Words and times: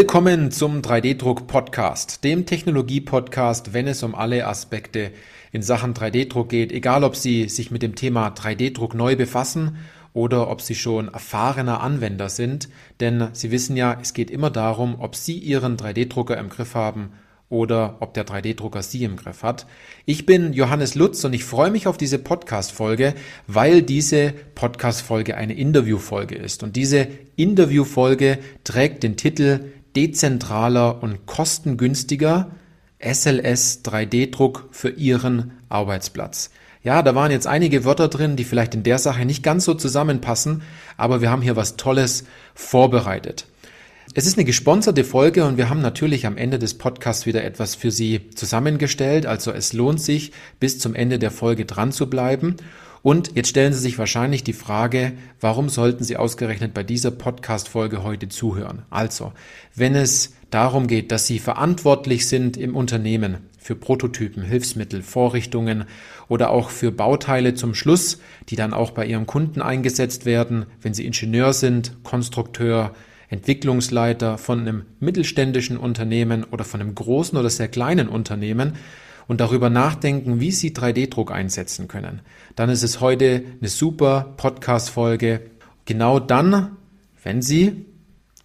Willkommen 0.00 0.50
zum 0.50 0.80
3D-Druck-Podcast, 0.80 2.24
dem 2.24 2.46
Technologie-Podcast, 2.46 3.74
wenn 3.74 3.86
es 3.86 4.02
um 4.02 4.14
alle 4.14 4.46
Aspekte 4.46 5.10
in 5.52 5.60
Sachen 5.60 5.92
3D-Druck 5.92 6.48
geht, 6.48 6.72
egal 6.72 7.04
ob 7.04 7.16
Sie 7.16 7.50
sich 7.50 7.70
mit 7.70 7.82
dem 7.82 7.94
Thema 7.94 8.28
3D-Druck 8.28 8.94
neu 8.94 9.14
befassen 9.14 9.76
oder 10.14 10.48
ob 10.48 10.62
Sie 10.62 10.74
schon 10.74 11.08
erfahrener 11.08 11.82
Anwender 11.82 12.30
sind, 12.30 12.70
denn 13.00 13.28
Sie 13.34 13.50
wissen 13.50 13.76
ja, 13.76 13.98
es 14.00 14.14
geht 14.14 14.30
immer 14.30 14.48
darum, 14.48 14.96
ob 15.00 15.16
Sie 15.16 15.36
Ihren 15.36 15.76
3D-Drucker 15.76 16.38
im 16.38 16.48
Griff 16.48 16.74
haben 16.74 17.10
oder 17.50 17.96
ob 18.00 18.14
der 18.14 18.24
3D-Drucker 18.24 18.82
Sie 18.82 19.04
im 19.04 19.16
Griff 19.16 19.42
hat. 19.42 19.66
Ich 20.06 20.24
bin 20.24 20.54
Johannes 20.54 20.94
Lutz 20.94 21.22
und 21.24 21.34
ich 21.34 21.44
freue 21.44 21.70
mich 21.70 21.86
auf 21.86 21.98
diese 21.98 22.18
Podcast-Folge, 22.18 23.12
weil 23.48 23.82
diese 23.82 24.32
Podcast-Folge 24.54 25.36
eine 25.36 25.52
Interview-Folge 25.52 26.36
ist. 26.36 26.62
Und 26.62 26.76
diese 26.76 27.06
Interview-Folge 27.36 28.38
trägt 28.64 29.02
den 29.02 29.18
Titel 29.18 29.72
Dezentraler 29.96 31.02
und 31.02 31.26
kostengünstiger 31.26 32.50
SLS 32.98 33.82
3D-Druck 33.84 34.68
für 34.70 34.90
Ihren 34.90 35.52
Arbeitsplatz. 35.68 36.50
Ja, 36.82 37.02
da 37.02 37.14
waren 37.14 37.30
jetzt 37.30 37.46
einige 37.46 37.84
Wörter 37.84 38.08
drin, 38.08 38.36
die 38.36 38.44
vielleicht 38.44 38.74
in 38.74 38.82
der 38.82 38.98
Sache 38.98 39.24
nicht 39.26 39.42
ganz 39.42 39.64
so 39.64 39.74
zusammenpassen, 39.74 40.62
aber 40.96 41.20
wir 41.20 41.30
haben 41.30 41.42
hier 41.42 41.56
was 41.56 41.76
Tolles 41.76 42.24
vorbereitet. 42.54 43.46
Es 44.14 44.26
ist 44.26 44.38
eine 44.38 44.44
gesponserte 44.44 45.04
Folge 45.04 45.44
und 45.44 45.56
wir 45.56 45.68
haben 45.68 45.82
natürlich 45.82 46.26
am 46.26 46.36
Ende 46.36 46.58
des 46.58 46.74
Podcasts 46.74 47.26
wieder 47.26 47.44
etwas 47.44 47.76
für 47.76 47.90
Sie 47.90 48.30
zusammengestellt. 48.34 49.24
Also 49.24 49.52
es 49.52 49.72
lohnt 49.72 50.00
sich, 50.00 50.32
bis 50.58 50.80
zum 50.80 50.96
Ende 50.96 51.20
der 51.20 51.30
Folge 51.30 51.64
dran 51.64 51.92
zu 51.92 52.10
bleiben. 52.10 52.56
Und 53.02 53.34
jetzt 53.34 53.48
stellen 53.48 53.72
Sie 53.72 53.80
sich 53.80 53.98
wahrscheinlich 53.98 54.44
die 54.44 54.52
Frage, 54.52 55.12
warum 55.40 55.70
sollten 55.70 56.04
Sie 56.04 56.18
ausgerechnet 56.18 56.74
bei 56.74 56.82
dieser 56.82 57.10
Podcast-Folge 57.10 58.02
heute 58.02 58.28
zuhören? 58.28 58.82
Also, 58.90 59.32
wenn 59.74 59.94
es 59.94 60.34
darum 60.50 60.86
geht, 60.86 61.10
dass 61.10 61.26
Sie 61.26 61.38
verantwortlich 61.38 62.28
sind 62.28 62.58
im 62.58 62.76
Unternehmen 62.76 63.38
für 63.58 63.74
Prototypen, 63.74 64.42
Hilfsmittel, 64.42 65.02
Vorrichtungen 65.02 65.84
oder 66.28 66.50
auch 66.50 66.68
für 66.68 66.92
Bauteile 66.92 67.54
zum 67.54 67.74
Schluss, 67.74 68.20
die 68.50 68.56
dann 68.56 68.74
auch 68.74 68.90
bei 68.90 69.06
Ihrem 69.06 69.26
Kunden 69.26 69.62
eingesetzt 69.62 70.26
werden, 70.26 70.66
wenn 70.82 70.92
Sie 70.92 71.06
Ingenieur 71.06 71.54
sind, 71.54 72.02
Konstrukteur, 72.02 72.94
Entwicklungsleiter 73.30 74.36
von 74.36 74.60
einem 74.60 74.82
mittelständischen 74.98 75.78
Unternehmen 75.78 76.44
oder 76.44 76.64
von 76.64 76.80
einem 76.80 76.94
großen 76.94 77.38
oder 77.38 77.48
sehr 77.48 77.68
kleinen 77.68 78.08
Unternehmen 78.08 78.74
und 79.30 79.40
darüber 79.40 79.70
nachdenken, 79.70 80.40
wie 80.40 80.50
Sie 80.50 80.70
3D-Druck 80.70 81.30
einsetzen 81.30 81.86
können, 81.86 82.20
dann 82.56 82.68
ist 82.68 82.82
es 82.82 83.00
heute 83.00 83.44
eine 83.60 83.68
super 83.68 84.34
Podcast-Folge. 84.36 85.42
Genau 85.84 86.18
dann, 86.18 86.76
wenn 87.22 87.40
Sie, 87.40 87.86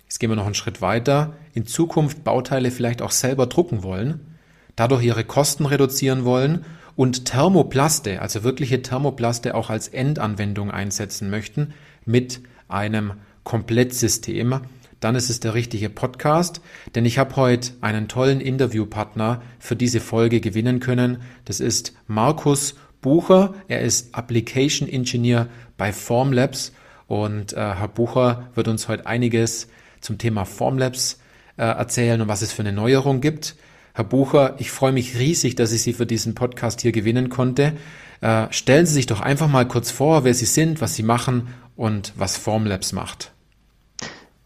jetzt 0.03 0.19
gehen 0.19 0.29
wir 0.29 0.35
noch 0.35 0.45
einen 0.45 0.53
Schritt 0.53 0.83
weiter, 0.83 1.33
in 1.55 1.65
Zukunft 1.65 2.23
Bauteile 2.23 2.69
vielleicht 2.69 3.01
auch 3.01 3.09
selber 3.09 3.47
drucken 3.47 3.81
wollen, 3.81 4.37
dadurch 4.75 5.03
Ihre 5.03 5.23
Kosten 5.23 5.65
reduzieren 5.65 6.23
wollen 6.23 6.65
und 6.95 7.25
Thermoplaste, 7.25 8.21
also 8.21 8.43
wirkliche 8.43 8.83
Thermoplaste 8.83 9.55
auch 9.55 9.71
als 9.71 9.87
Endanwendung 9.87 10.69
einsetzen 10.69 11.31
möchten 11.31 11.73
mit 12.05 12.41
einem 12.67 13.13
Komplettsystem, 13.43 14.59
dann 15.05 15.13
ist 15.13 15.29
es 15.29 15.39
der 15.39 15.53
richtige 15.53 15.91
Podcast, 15.91 16.61
denn 16.95 17.05
ich 17.05 17.19
habe 17.19 17.35
heute 17.35 17.73
einen 17.79 18.07
tollen 18.07 18.41
Interviewpartner 18.41 19.43
für 19.59 19.75
diese 19.75 19.99
Folge 19.99 20.41
gewinnen 20.41 20.79
können. 20.79 21.19
Das 21.45 21.59
ist 21.59 21.93
Markus 22.07 22.73
Bucher. 23.01 23.53
Er 23.67 23.81
ist 23.81 24.15
Application 24.15 24.89
Engineer 24.89 25.45
bei 25.77 25.93
Formlabs 25.93 26.71
und 27.05 27.53
äh, 27.53 27.57
Herr 27.57 27.87
Bucher 27.87 28.49
wird 28.55 28.67
uns 28.67 28.87
heute 28.87 29.05
einiges 29.05 29.67
zum 30.01 30.17
Thema 30.17 30.43
Formlabs 30.43 31.19
äh, 31.57 31.61
erzählen 31.61 32.19
und 32.19 32.27
was 32.27 32.41
es 32.41 32.51
für 32.51 32.63
eine 32.63 32.73
Neuerung 32.73 33.21
gibt. 33.21 33.57
Herr 33.93 34.05
Bucher, 34.05 34.55
ich 34.57 34.71
freue 34.71 34.91
mich 34.91 35.19
riesig, 35.19 35.53
dass 35.53 35.71
ich 35.71 35.83
Sie 35.83 35.93
für 35.93 36.07
diesen 36.07 36.33
Podcast 36.33 36.81
hier 36.81 36.91
gewinnen 36.91 37.29
konnte. 37.29 37.73
Äh, 38.21 38.47
stellen 38.49 38.87
Sie 38.87 38.93
sich 38.93 39.05
doch 39.05 39.21
einfach 39.21 39.49
mal 39.49 39.67
kurz 39.67 39.91
vor, 39.91 40.23
wer 40.23 40.33
Sie 40.33 40.45
sind, 40.45 40.81
was 40.81 40.95
Sie 40.95 41.03
machen 41.03 41.49
und 41.75 42.11
was 42.15 42.37
Formlabs 42.37 42.91
macht. 42.91 43.34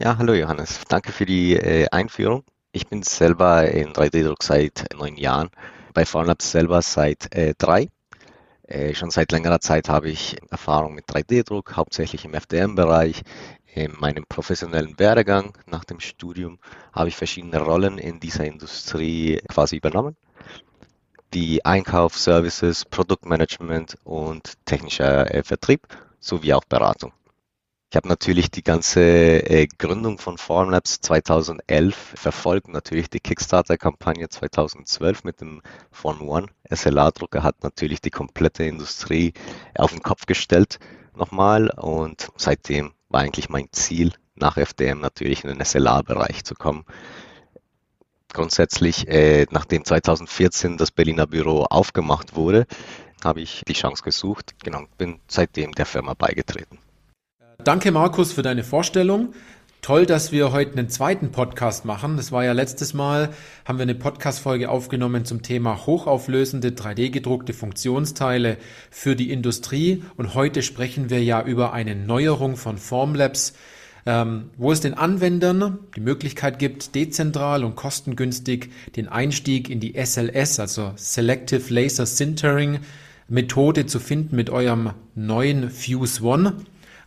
Ja, 0.02 0.18
hallo 0.18 0.34
Johannes. 0.34 0.80
Danke 0.88 1.12
für 1.12 1.26
die 1.26 1.58
äh, 1.58 1.90
Einführung. 1.92 2.46
Ich 2.72 2.88
bin 2.88 3.04
selber 3.04 3.70
in 3.70 3.92
3D-Druck 3.92 4.44
seit 4.44 4.86
neun 4.98 5.18
Jahren, 5.18 5.50
bei 5.94 6.06
Formlabs 6.06 6.52
selber 6.52 6.82
seit 6.82 7.36
äh, 7.36 7.54
drei. 7.58 7.90
Äh, 8.64 8.94
schon 8.94 9.12
seit 9.12 9.34
längerer 9.34 9.60
Zeit 9.60 9.90
habe 9.90 10.10
ich 10.10 10.38
Erfahrung 10.52 10.96
mit 10.96 11.10
3D-Druck, 11.10 11.76
hauptsächlich 11.76 12.24
im 12.24 12.34
FDM-Bereich. 12.34 13.24
In 13.74 13.94
meinem 14.00 14.24
professionellen 14.26 14.98
Werdegang 15.00 15.58
nach 15.66 15.84
dem 15.84 16.00
Studium 16.00 16.60
habe 16.94 17.10
ich 17.10 17.18
verschiedene 17.18 17.60
Rollen 17.60 17.98
in 17.98 18.22
dieser 18.22 18.46
Industrie 18.46 19.42
quasi 19.50 19.76
übernommen. 19.76 20.16
Die 21.34 21.66
Einkauf, 21.66 22.18
Services, 22.18 22.86
Produktmanagement 22.86 23.98
und 24.06 24.54
technischer 24.64 25.36
äh, 25.36 25.44
Vertrieb 25.44 25.88
sowie 26.22 26.54
auch 26.54 26.64
Beratung. 26.64 27.12
Ich 27.92 27.96
habe 27.96 28.08
natürlich 28.08 28.52
die 28.52 28.62
ganze 28.62 29.02
äh, 29.02 29.66
Gründung 29.66 30.20
von 30.20 30.38
Formlabs 30.38 31.02
2011 31.02 31.96
verfolgt, 31.96 32.68
natürlich 32.68 33.10
die 33.10 33.20
Kickstarter-Kampagne 33.20 34.30
2012 34.30 35.24
mit 35.24 35.42
dem 35.42 35.64
Form 35.90 36.22
One 36.22 36.50
SLA-Drucker 36.72 37.42
hat 37.42 37.64
natürlich 37.64 38.00
die 38.00 38.12
komplette 38.12 38.64
Industrie 38.66 39.34
auf 39.76 39.90
den 39.92 40.04
Kopf 40.04 40.28
gestellt 40.28 40.78
nochmal 41.16 41.72
und 41.72 42.30
seitdem 42.38 42.92
war 43.10 43.22
eigentlich 43.22 43.50
mein 43.50 43.70
Ziel, 43.72 44.14
nach 44.36 44.58
FDM 44.58 45.00
natürlich 45.00 45.44
in 45.44 45.50
den 45.50 45.66
SLA-Bereich 45.66 46.44
zu 46.44 46.54
kommen. 46.54 46.86
Grundsätzlich, 48.32 49.08
äh, 49.08 49.48
nachdem 49.50 49.84
2014 49.84 50.78
das 50.78 50.92
Berliner 50.92 51.26
Büro 51.26 51.64
aufgemacht 51.64 52.36
wurde, 52.36 52.68
habe 53.24 53.42
ich 53.42 53.64
die 53.68 53.74
Chance 53.74 54.04
gesucht, 54.04 54.54
genau, 54.64 54.84
bin 55.00 55.20
seitdem 55.28 55.72
der 55.72 55.88
Firma 55.88 56.14
beigetreten. 56.14 56.78
Danke, 57.66 57.92
Markus, 57.92 58.32
für 58.32 58.42
deine 58.42 58.64
Vorstellung. 58.64 59.34
Toll, 59.82 60.06
dass 60.06 60.32
wir 60.32 60.54
heute 60.54 60.78
einen 60.78 60.88
zweiten 60.88 61.34
Podcast 61.34 61.84
machen. 61.84 62.16
Das 62.16 62.32
war 62.32 62.46
ja 62.46 62.54
letztes 62.54 62.94
Mal, 62.94 63.32
haben 63.66 63.78
wir 63.78 63.84
eine 63.84 63.96
Podcast-Folge 63.96 64.70
aufgenommen 64.70 65.26
zum 65.26 65.42
Thema 65.42 65.86
hochauflösende 65.86 66.70
3D-gedruckte 66.70 67.52
Funktionsteile 67.52 68.56
für 68.90 69.18
die 69.18 69.30
Industrie. 69.30 70.06
Und 70.16 70.36
heute 70.36 70.64
sprechen 70.64 71.10
wir 71.10 71.22
ja 71.22 71.44
über 71.44 71.74
eine 71.74 71.98
Neuerung 71.98 72.56
von 72.56 72.78
Formlabs, 72.78 73.54
ähm, 74.06 74.52
wo 74.56 74.72
es 74.72 74.80
den 74.80 74.94
Anwendern 74.94 75.80
die 75.98 76.02
Möglichkeit 76.02 76.60
gibt, 76.60 76.96
dezentral 76.96 77.66
und 77.66 77.76
kostengünstig 77.76 78.70
den 78.96 79.10
Einstieg 79.10 79.70
in 79.70 79.82
die 79.82 79.96
SLS, 79.96 80.62
also 80.62 80.94
Selective 80.96 81.74
Laser 81.74 82.06
Sintering 82.06 82.80
Methode 83.28 83.86
zu 83.86 84.00
finden 84.00 84.38
mit 84.38 84.50
eurem 84.50 84.92
neuen 85.14 85.70
Fuse 85.70 86.24
One 86.24 86.56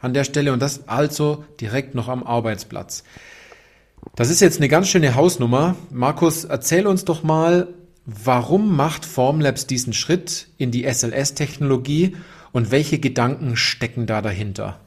an 0.02 0.12
der 0.12 0.24
Stelle 0.24 0.52
und 0.52 0.60
das 0.60 0.88
also 0.88 1.44
direkt 1.60 1.94
noch 1.94 2.08
am 2.08 2.22
Arbeitsplatz. 2.24 3.04
Das 4.16 4.28
ist 4.28 4.40
jetzt 4.40 4.58
eine 4.58 4.68
ganz 4.68 4.88
schöne 4.88 5.14
Hausnummer. 5.14 5.76
Markus, 5.90 6.44
erzähl 6.44 6.86
uns 6.86 7.04
doch 7.04 7.22
mal, 7.22 7.68
warum 8.04 8.76
macht 8.76 9.04
Formlabs 9.04 9.66
diesen 9.66 9.92
Schritt 9.92 10.48
in 10.58 10.72
die 10.72 10.84
SLS-Technologie 10.84 12.16
und 12.50 12.70
welche 12.70 12.98
Gedanken 12.98 13.56
stecken 13.56 14.06
da 14.06 14.20
dahinter? 14.20 14.80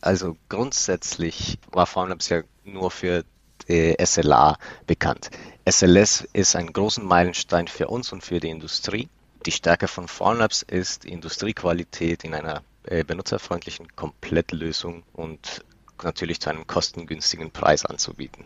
Also 0.00 0.36
grundsätzlich 0.48 1.58
war 1.70 1.86
Formlabs 1.86 2.28
ja 2.28 2.42
nur 2.64 2.90
für 2.90 3.24
äh, 3.68 3.94
SLA 4.04 4.56
bekannt. 4.86 5.30
SLS 5.68 6.26
ist 6.32 6.56
ein 6.56 6.72
großer 6.72 7.02
Meilenstein 7.02 7.68
für 7.68 7.88
uns 7.88 8.12
und 8.12 8.22
für 8.22 8.40
die 8.40 8.50
Industrie. 8.50 9.08
Die 9.44 9.52
Stärke 9.52 9.88
von 9.88 10.06
Formlabs 10.06 10.62
ist 10.62 11.04
Industriequalität 11.04 12.24
in 12.24 12.34
einer 12.34 12.62
äh, 12.84 13.04
benutzerfreundlichen 13.04 13.94
Komplettlösung 13.96 15.02
und 15.12 15.64
natürlich 16.02 16.40
zu 16.40 16.50
einem 16.50 16.66
kostengünstigen 16.66 17.50
Preis 17.50 17.84
anzubieten. 17.86 18.44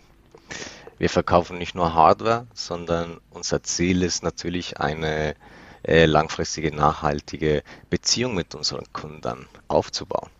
Wir 0.98 1.10
verkaufen 1.10 1.58
nicht 1.58 1.74
nur 1.74 1.94
Hardware, 1.94 2.46
sondern 2.54 3.20
unser 3.30 3.62
Ziel 3.62 4.02
ist 4.02 4.22
natürlich 4.22 4.80
eine 4.80 5.34
äh, 5.82 6.06
langfristige, 6.06 6.74
nachhaltige 6.74 7.62
Beziehung 7.90 8.34
mit 8.34 8.54
unseren 8.54 8.84
Kunden 8.92 9.46
aufzubauen. 9.68 10.30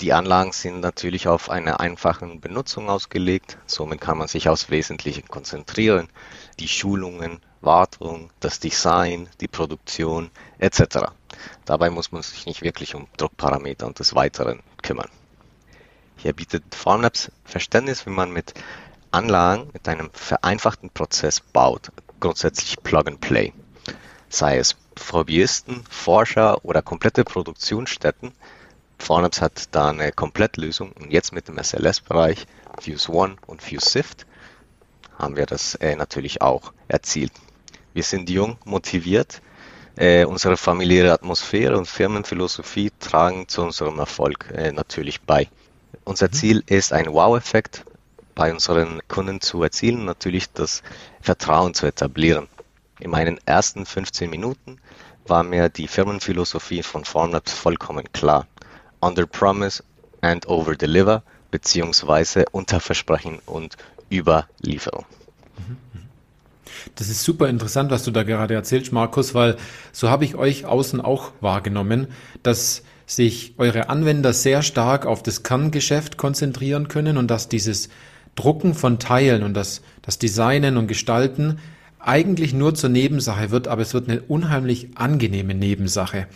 Die 0.00 0.12
Anlagen 0.12 0.52
sind 0.52 0.80
natürlich 0.80 1.26
auf 1.26 1.48
eine 1.48 1.80
einfache 1.80 2.26
Benutzung 2.26 2.90
ausgelegt, 2.90 3.56
somit 3.66 4.00
kann 4.00 4.18
man 4.18 4.28
sich 4.28 4.48
aufs 4.48 4.68
Wesentliche 4.68 5.22
konzentrieren. 5.22 6.08
Die 6.60 6.68
Schulungen, 6.68 7.40
Wartung, 7.62 8.30
das 8.40 8.60
Design, 8.60 9.28
die 9.40 9.48
Produktion 9.48 10.30
etc. 10.58 11.12
Dabei 11.64 11.90
muss 11.90 12.12
man 12.12 12.22
sich 12.22 12.46
nicht 12.46 12.62
wirklich 12.62 12.94
um 12.94 13.06
Druckparameter 13.16 13.86
und 13.86 13.98
des 13.98 14.14
Weiteren 14.14 14.62
kümmern. 14.82 15.10
Hier 16.16 16.32
bietet 16.32 16.74
Formlabs 16.74 17.30
Verständnis, 17.44 18.06
wie 18.06 18.10
man 18.10 18.32
mit 18.32 18.54
Anlagen 19.10 19.70
mit 19.72 19.88
einem 19.88 20.10
vereinfachten 20.12 20.90
Prozess 20.90 21.40
baut, 21.40 21.90
grundsätzlich 22.20 22.82
Plug 22.82 23.06
and 23.06 23.20
Play. 23.20 23.52
Sei 24.28 24.58
es 24.58 24.76
Hobbyisten, 25.12 25.84
Forscher 25.88 26.64
oder 26.64 26.82
komplette 26.82 27.24
Produktionsstätten, 27.24 28.32
Formlabs 28.98 29.40
hat 29.40 29.68
da 29.72 29.90
eine 29.90 30.10
Komplettlösung 30.10 30.92
und 30.92 31.12
jetzt 31.12 31.32
mit 31.32 31.48
dem 31.48 31.58
SLS-Bereich 31.58 32.46
Fuse 32.80 33.12
One 33.12 33.36
und 33.46 33.62
Fuse 33.62 33.88
Sift 33.88 34.26
haben 35.18 35.36
wir 35.36 35.46
das 35.46 35.74
äh, 35.76 35.96
natürlich 35.96 36.42
auch 36.42 36.72
erzielt. 36.88 37.32
Wir 37.94 38.02
sind 38.02 38.28
jung, 38.28 38.58
motiviert. 38.64 39.40
Äh, 39.96 40.26
unsere 40.26 40.58
familiäre 40.58 41.12
Atmosphäre 41.12 41.78
und 41.78 41.88
Firmenphilosophie 41.88 42.92
tragen 43.00 43.48
zu 43.48 43.62
unserem 43.62 43.98
Erfolg 43.98 44.50
äh, 44.54 44.70
natürlich 44.70 45.22
bei. 45.22 45.48
Unser 46.04 46.26
mhm. 46.28 46.32
Ziel 46.32 46.64
ist 46.66 46.92
ein 46.92 47.12
Wow-Effekt 47.12 47.84
bei 48.34 48.52
unseren 48.52 49.00
Kunden 49.08 49.40
zu 49.40 49.62
erzielen, 49.62 50.04
natürlich 50.04 50.52
das 50.52 50.82
Vertrauen 51.22 51.72
zu 51.72 51.86
etablieren. 51.86 52.46
In 53.00 53.10
meinen 53.10 53.38
ersten 53.46 53.86
15 53.86 54.28
Minuten 54.28 54.78
war 55.26 55.42
mir 55.42 55.70
die 55.70 55.88
Firmenphilosophie 55.88 56.82
von 56.82 57.04
Formlabs 57.04 57.52
vollkommen 57.52 58.04
klar. 58.12 58.46
Under 59.00 59.26
Promise 59.26 59.82
and 60.20 60.46
Over 60.46 60.76
Deliver 60.76 61.22
beziehungsweise 61.50 62.44
Unterversprechen 62.52 63.40
und 63.46 63.76
Überlieferung. 64.10 65.06
Das 66.94 67.08
ist 67.08 67.22
super 67.22 67.48
interessant, 67.48 67.90
was 67.90 68.04
du 68.04 68.10
da 68.10 68.22
gerade 68.22 68.54
erzählst, 68.54 68.92
Markus, 68.92 69.34
weil 69.34 69.56
so 69.92 70.08
habe 70.08 70.24
ich 70.24 70.36
euch 70.36 70.64
außen 70.64 71.00
auch 71.00 71.32
wahrgenommen, 71.40 72.06
dass 72.42 72.82
sich 73.06 73.54
eure 73.58 73.88
Anwender 73.88 74.32
sehr 74.32 74.62
stark 74.62 75.06
auf 75.06 75.22
das 75.22 75.42
Kerngeschäft 75.42 76.16
konzentrieren 76.16 76.88
können 76.88 77.16
und 77.16 77.30
dass 77.30 77.48
dieses 77.48 77.88
Drucken 78.34 78.74
von 78.74 78.98
Teilen 78.98 79.42
und 79.42 79.54
das, 79.54 79.82
das 80.02 80.18
Designen 80.18 80.76
und 80.76 80.86
Gestalten 80.88 81.58
eigentlich 81.98 82.54
nur 82.54 82.74
zur 82.74 82.90
Nebensache 82.90 83.50
wird, 83.50 83.68
aber 83.68 83.82
es 83.82 83.94
wird 83.94 84.08
eine 84.08 84.20
unheimlich 84.22 84.90
angenehme 84.96 85.54
Nebensache. 85.54 86.26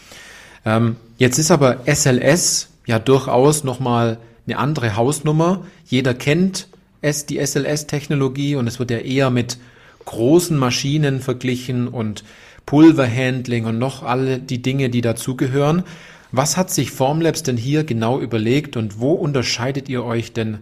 Ähm, 0.64 0.96
jetzt 1.18 1.38
ist 1.38 1.50
aber 1.50 1.78
SLS 1.86 2.68
ja 2.86 2.98
durchaus 2.98 3.64
nochmal 3.64 4.18
eine 4.46 4.58
andere 4.58 4.96
Hausnummer. 4.96 5.64
Jeder 5.86 6.14
kennt 6.14 6.68
es, 7.02 7.26
die 7.26 7.44
SLS-Technologie 7.44 8.56
und 8.56 8.66
es 8.66 8.78
wird 8.78 8.90
ja 8.90 8.98
eher 8.98 9.30
mit 9.30 9.58
großen 10.04 10.56
Maschinen 10.56 11.20
verglichen 11.20 11.88
und 11.88 12.24
Pulverhandling 12.66 13.64
und 13.64 13.78
noch 13.78 14.02
alle 14.02 14.38
die 14.38 14.62
Dinge, 14.62 14.90
die 14.90 15.00
dazugehören. 15.00 15.84
Was 16.32 16.56
hat 16.56 16.70
sich 16.70 16.92
Formlabs 16.92 17.42
denn 17.42 17.56
hier 17.56 17.84
genau 17.84 18.20
überlegt 18.20 18.76
und 18.76 19.00
wo 19.00 19.12
unterscheidet 19.12 19.88
ihr 19.88 20.04
euch 20.04 20.32
denn 20.32 20.60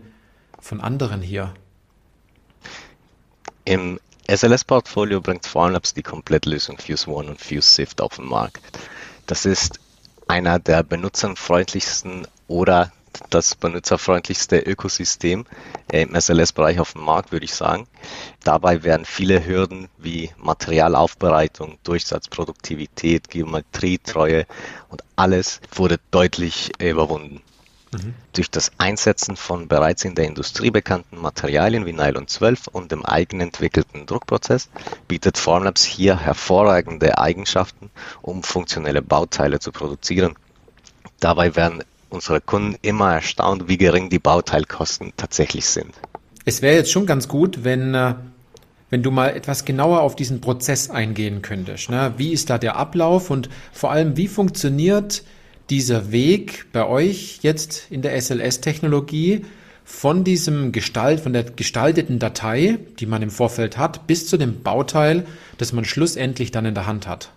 von 0.58 0.81
anderen 0.81 1.20
hier? 1.20 1.52
Im 3.64 4.00
SLS-Portfolio 4.26 5.20
bringt 5.20 5.46
Formlabs 5.46 5.93
die 5.93 6.02
Komplettlösung 6.02 6.79
Fuse 6.79 7.11
One 7.11 7.31
und 7.31 7.40
Fuse 7.40 7.70
Sift 7.70 8.00
auf 8.00 8.17
den 8.17 8.26
Markt. 8.26 8.61
Das 9.26 9.44
ist 9.44 9.79
einer 10.26 10.58
der 10.58 10.82
benutzerfreundlichsten 10.82 12.26
oder 12.46 12.93
das 13.31 13.55
benutzerfreundlichste 13.55 14.59
Ökosystem 14.59 15.47
im 15.91 16.15
SLS-Bereich 16.15 16.81
auf 16.81 16.93
dem 16.93 17.03
Markt, 17.03 17.32
würde 17.32 17.44
ich 17.44 17.55
sagen. 17.55 17.87
Dabei 18.44 18.82
werden 18.82 19.05
viele 19.05 19.44
Hürden 19.47 19.88
wie 19.99 20.31
Materialaufbereitung, 20.37 21.79
Durchsatzproduktivität, 21.82 23.29
Geometrietreue 23.31 24.47
und 24.88 25.03
alles 25.17 25.61
wurde 25.75 25.99
deutlich 26.11 26.70
überwunden. 26.81 27.43
Mhm. 27.93 28.15
Durch 28.35 28.50
das 28.50 28.70
Einsetzen 28.79 29.37
von 29.37 29.67
bereits 29.67 30.05
in 30.05 30.14
der 30.14 30.26
Industrie 30.26 30.71
bekannten 30.71 31.21
Materialien 31.21 31.87
wie 31.87 31.93
Nylon 31.93 32.29
12 32.29 32.67
und 32.69 32.93
dem 32.93 33.05
eigenentwickelten 33.05 34.05
Druckprozess 34.05 34.69
bietet 35.06 35.38
Formlabs 35.38 35.85
hier 35.85 36.19
hervorragende 36.19 37.19
Eigenschaften, 37.19 37.91
um 38.21 38.43
funktionelle 38.43 39.00
Bauteile 39.00 39.59
zu 39.59 39.73
produzieren. 39.73 40.35
Dabei 41.21 41.56
werden 41.56 41.82
unsere 42.11 42.41
Kunden 42.41 42.77
immer 42.83 43.15
erstaunt, 43.15 43.69
wie 43.69 43.79
gering 43.79 44.11
die 44.11 44.19
Bauteilkosten 44.19 45.13
tatsächlich 45.17 45.67
sind. 45.67 45.95
Es 46.45 46.63
wäre 46.63 46.77
jetzt 46.77 46.91
schon 46.91 47.07
ganz 47.07 47.29
gut, 47.29 47.65
wenn, 47.65 47.95
äh, 47.95 48.15
wenn 48.91 49.03
du 49.03 49.11
mal 49.11 49.29
etwas 49.29 49.65
genauer 49.65 50.01
auf 50.01 50.17
diesen 50.17 50.41
Prozess 50.41 50.91
eingehen 50.91 51.43
könntest. 51.43 51.91
Ne? 51.91 52.15
Wie 52.17 52.33
ist 52.33 52.51
da 52.51 52.59
der 52.59 52.77
Ablauf 52.77 53.31
und 53.31 53.51
vor 53.73 53.91
allem, 53.91 54.17
wie 54.17 54.29
funktioniert 54.29 55.25
dieser 55.71 56.11
Weg 56.11 56.67
bei 56.73 56.87
euch 56.87 57.41
jetzt 57.43 57.87
in 57.91 58.01
der 58.03 58.19
SLS-Technologie 58.21 59.45
von 59.85 60.25
diesem 60.25 60.73
Gestalt, 60.73 61.21
von 61.21 61.33
der 61.33 61.45
gestalteten 61.45 62.19
Datei, 62.19 62.79
die 62.99 63.07
man 63.07 63.23
im 63.23 63.31
Vorfeld 63.31 63.77
hat, 63.77 64.07
bis 64.07 64.27
zu 64.27 64.37
dem 64.37 64.63
Bauteil, 64.63 65.27
das 65.57 65.73
man 65.73 65.85
schlussendlich 65.85 66.51
dann 66.51 66.67
in 66.67 66.75
der 66.75 66.87
Hand 66.87 67.07
hat? 67.07 67.31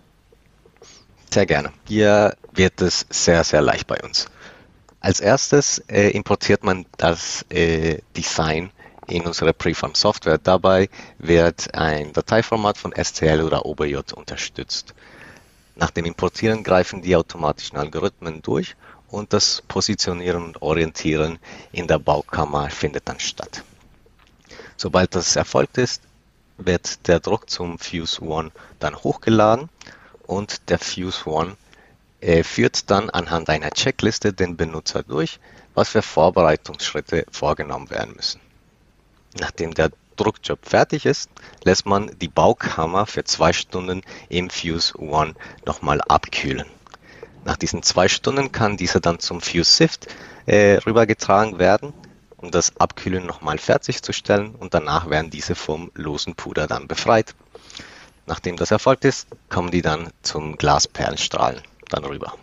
Sehr 1.30 1.46
gerne. 1.46 1.70
Hier 1.88 2.36
wird 2.54 2.82
es 2.82 3.06
sehr, 3.08 3.42
sehr 3.44 3.62
leicht 3.62 3.86
bei 3.86 3.98
uns. 4.02 4.26
Als 5.02 5.18
erstes 5.18 5.78
äh, 5.88 6.10
importiert 6.10 6.62
man 6.62 6.86
das 6.96 7.44
äh, 7.50 7.98
Design 8.16 8.70
in 9.08 9.26
unsere 9.26 9.52
Preform 9.52 9.96
Software. 9.96 10.38
Dabei 10.38 10.88
wird 11.18 11.74
ein 11.74 12.12
Dateiformat 12.12 12.78
von 12.78 12.94
STL 12.94 13.42
oder 13.42 13.66
OBJ 13.66 13.96
unterstützt. 14.14 14.94
Nach 15.74 15.90
dem 15.90 16.04
Importieren 16.04 16.62
greifen 16.62 17.02
die 17.02 17.16
automatischen 17.16 17.78
Algorithmen 17.78 18.42
durch 18.42 18.76
und 19.08 19.32
das 19.32 19.64
Positionieren 19.66 20.44
und 20.44 20.62
Orientieren 20.62 21.40
in 21.72 21.88
der 21.88 21.98
Baukammer 21.98 22.70
findet 22.70 23.08
dann 23.08 23.18
statt. 23.18 23.64
Sobald 24.76 25.16
das 25.16 25.34
erfolgt 25.34 25.78
ist, 25.78 26.02
wird 26.58 27.08
der 27.08 27.18
Druck 27.18 27.50
zum 27.50 27.76
Fuse 27.80 28.22
One 28.22 28.52
dann 28.78 28.94
hochgeladen 28.94 29.68
und 30.28 30.68
der 30.70 30.78
Fuse 30.78 31.28
One 31.28 31.56
er 32.22 32.44
führt 32.44 32.88
dann 32.88 33.10
anhand 33.10 33.50
einer 33.50 33.70
Checkliste 33.70 34.32
den 34.32 34.56
Benutzer 34.56 35.02
durch, 35.02 35.40
was 35.74 35.88
für 35.88 36.02
Vorbereitungsschritte 36.02 37.26
vorgenommen 37.32 37.90
werden 37.90 38.14
müssen. 38.14 38.40
Nachdem 39.40 39.74
der 39.74 39.90
Druckjob 40.14 40.60
fertig 40.64 41.04
ist, 41.04 41.30
lässt 41.64 41.84
man 41.84 42.16
die 42.20 42.28
Baukammer 42.28 43.06
für 43.06 43.24
zwei 43.24 43.52
Stunden 43.52 44.02
im 44.28 44.50
Fuse 44.50 44.96
One 45.00 45.34
nochmal 45.66 46.00
abkühlen. 46.02 46.66
Nach 47.44 47.56
diesen 47.56 47.82
zwei 47.82 48.06
Stunden 48.06 48.52
kann 48.52 48.76
dieser 48.76 49.00
dann 49.00 49.18
zum 49.18 49.40
Fuse 49.40 49.72
Sift 49.72 50.06
äh, 50.46 50.74
rübergetragen 50.74 51.58
werden, 51.58 51.92
um 52.36 52.52
das 52.52 52.76
Abkühlen 52.78 53.26
nochmal 53.26 53.58
fertigzustellen 53.58 54.54
und 54.54 54.74
danach 54.74 55.10
werden 55.10 55.32
diese 55.32 55.56
vom 55.56 55.90
losen 55.94 56.36
Puder 56.36 56.68
dann 56.68 56.86
befreit. 56.86 57.34
Nachdem 58.26 58.56
das 58.56 58.70
erfolgt 58.70 59.04
ist, 59.04 59.26
kommen 59.48 59.72
die 59.72 59.82
dann 59.82 60.10
zum 60.22 60.56
Glasperlenstrahlen 60.56 61.62
dann 61.92 62.04
rüber. 62.04 62.34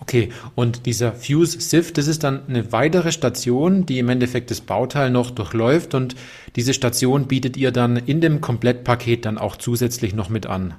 Okay, 0.00 0.30
und 0.54 0.86
dieser 0.86 1.12
Fuse 1.12 1.60
Sift, 1.60 1.98
das 1.98 2.06
ist 2.06 2.24
dann 2.24 2.48
eine 2.48 2.72
weitere 2.72 3.12
Station, 3.12 3.84
die 3.84 3.98
im 3.98 4.08
Endeffekt 4.08 4.50
das 4.50 4.62
Bauteil 4.62 5.10
noch 5.10 5.30
durchläuft 5.30 5.94
und 5.94 6.16
diese 6.56 6.72
Station 6.72 7.28
bietet 7.28 7.58
ihr 7.58 7.70
dann 7.70 7.96
in 7.96 8.22
dem 8.22 8.40
Komplettpaket 8.40 9.26
dann 9.26 9.36
auch 9.36 9.56
zusätzlich 9.56 10.14
noch 10.14 10.30
mit 10.30 10.46
an. 10.46 10.74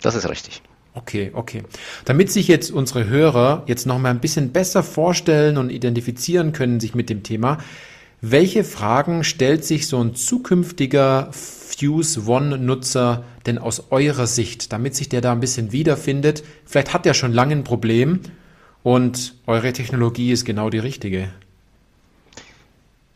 Das 0.00 0.14
ist 0.14 0.28
richtig. 0.28 0.62
Okay, 0.94 1.30
okay. 1.34 1.62
Damit 2.04 2.30
sich 2.30 2.48
jetzt 2.48 2.70
unsere 2.70 3.08
Hörer 3.08 3.64
jetzt 3.66 3.86
noch 3.86 3.98
mal 3.98 4.10
ein 4.10 4.20
bisschen 4.20 4.52
besser 4.52 4.82
vorstellen 4.82 5.56
und 5.56 5.70
identifizieren 5.70 6.52
können 6.52 6.80
sich 6.80 6.94
mit 6.94 7.10
dem 7.10 7.22
Thema, 7.22 7.58
welche 8.22 8.62
Fragen 8.62 9.24
stellt 9.24 9.64
sich 9.64 9.88
so 9.88 10.00
ein 10.02 10.14
zukünftiger 10.14 11.30
Fuse 11.32 12.24
One-Nutzer 12.26 13.24
denn 13.46 13.58
aus 13.58 13.90
eurer 13.90 14.28
Sicht, 14.28 14.72
damit 14.72 14.94
sich 14.94 15.08
der 15.08 15.20
da 15.20 15.32
ein 15.32 15.40
bisschen 15.40 15.72
wiederfindet? 15.72 16.44
Vielleicht 16.64 16.94
hat 16.94 17.04
er 17.04 17.14
schon 17.14 17.32
lange 17.32 17.56
ein 17.56 17.64
Problem 17.64 18.20
und 18.84 19.34
eure 19.46 19.72
Technologie 19.72 20.30
ist 20.30 20.44
genau 20.44 20.70
die 20.70 20.78
richtige. 20.78 21.30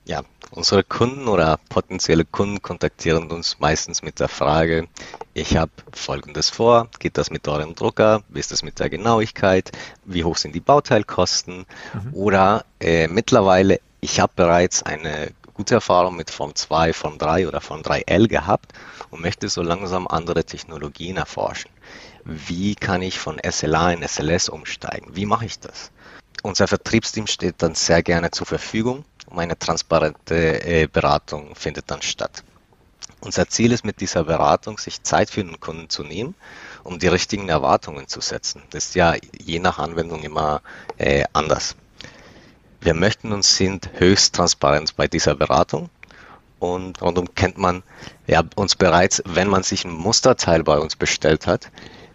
Ja, 0.07 0.23
unsere 0.51 0.83
Kunden 0.83 1.29
oder 1.29 1.59
potenzielle 1.69 2.25
Kunden 2.25 2.61
kontaktieren 2.61 3.31
uns 3.31 3.59
meistens 3.61 4.03
mit 4.03 4.19
der 4.19 4.29
Frage, 4.29 4.89
ich 5.35 5.57
habe 5.57 5.73
Folgendes 5.93 6.51
vor, 6.51 6.89
geht 6.99 7.19
das 7.19 7.31
mit 7.31 7.47
eurem 7.47 7.75
Drucker, 7.75 8.23
wie 8.29 8.41
ist 8.41 8.51
das 8.51 8.63
mit 8.63 8.81
der 8.81 8.89
Genauigkeit, 8.89 9.71
wie 10.05 10.25
hoch 10.25 10.37
sind 10.37 10.55
die 10.55 10.61
Bauteilkosten 10.61 11.59
mhm. 11.95 12.15
oder 12.15 12.65
äh, 12.81 13.07
mittlerweile, 13.09 13.81
ich 14.07 14.21
habe 14.21 14.33
bereits 14.37 14.85
eine 14.85 15.33
gute 15.53 15.75
Erfahrung 15.75 16.15
mit 16.15 16.31
Form 16.31 16.55
2, 16.55 16.93
Form 16.93 17.19
3 17.19 17.49
oder 17.49 17.61
Form 17.61 17.81
3L 17.81 18.29
gehabt 18.29 18.73
und 19.11 19.21
möchte 19.21 19.49
so 19.49 19.63
langsam 19.63 20.07
andere 20.07 20.45
Technologien 20.45 21.17
erforschen. 21.17 21.73
Wie 22.25 22.77
kann 22.77 23.03
ich 23.03 23.19
von 23.19 23.41
SLA 23.45 23.95
in 23.95 24.07
SLS 24.07 24.49
umsteigen? 24.49 25.17
Wie 25.17 25.27
mache 25.27 25.47
ich 25.47 25.59
das? 25.59 25.91
Unser 26.45 26.69
Vertriebsteam 26.69 27.27
steht 27.27 27.57
dann 27.59 27.75
sehr 27.75 28.05
gerne 28.05 28.31
zur 28.31 28.47
Verfügung 28.47 29.05
und 29.29 29.41
eine 29.41 29.59
transparente 29.59 30.65
äh, 30.65 30.87
Beratung 30.87 31.57
findet 31.57 31.91
dann 31.91 32.03
statt. 32.03 32.45
Unser 33.21 33.49
Ziel 33.49 33.73
ist 33.73 33.85
mit 33.85 34.01
dieser 34.01 34.23
Beratung, 34.23 34.79
sich 34.79 35.03
Zeit 35.03 35.31
für 35.31 35.43
den 35.43 35.59
Kunden 35.59 35.91
zu 35.91 36.05
nehmen, 36.05 36.37
um 36.85 37.01
die 37.01 37.09
richtigen 37.09 37.49
Erwartungen 37.49 38.07
zu 38.07 38.21
setzen. 38.21 38.63
Das 38.71 38.85
ist 38.85 38.95
ja 38.95 39.17
je 39.37 39.59
nach 39.59 39.81
Anwendung 39.81 40.23
immer 40.23 40.63
äh, 40.97 41.25
anders. 41.33 41.75
Wir 42.87 42.95
möchten 42.95 43.33
und 43.33 43.45
sind 43.45 43.91
höchst 43.95 44.37
transparent 44.37 44.95
bei 44.95 45.09
dieser 45.09 45.35
Beratung. 45.35 45.91
Und 46.61 47.03
rundum 47.03 47.35
kennt 47.35 47.59
man 47.59 47.83
ja, 48.29 48.45
uns 48.55 48.77
bereits, 48.77 49.25
wenn 49.27 49.49
man 49.49 49.65
sich 49.65 49.85
ein 49.85 49.91
Musterteil 49.91 50.63
bei 50.63 50.79
uns 50.79 50.95
bestellt 50.95 51.49
hat. 51.49 51.73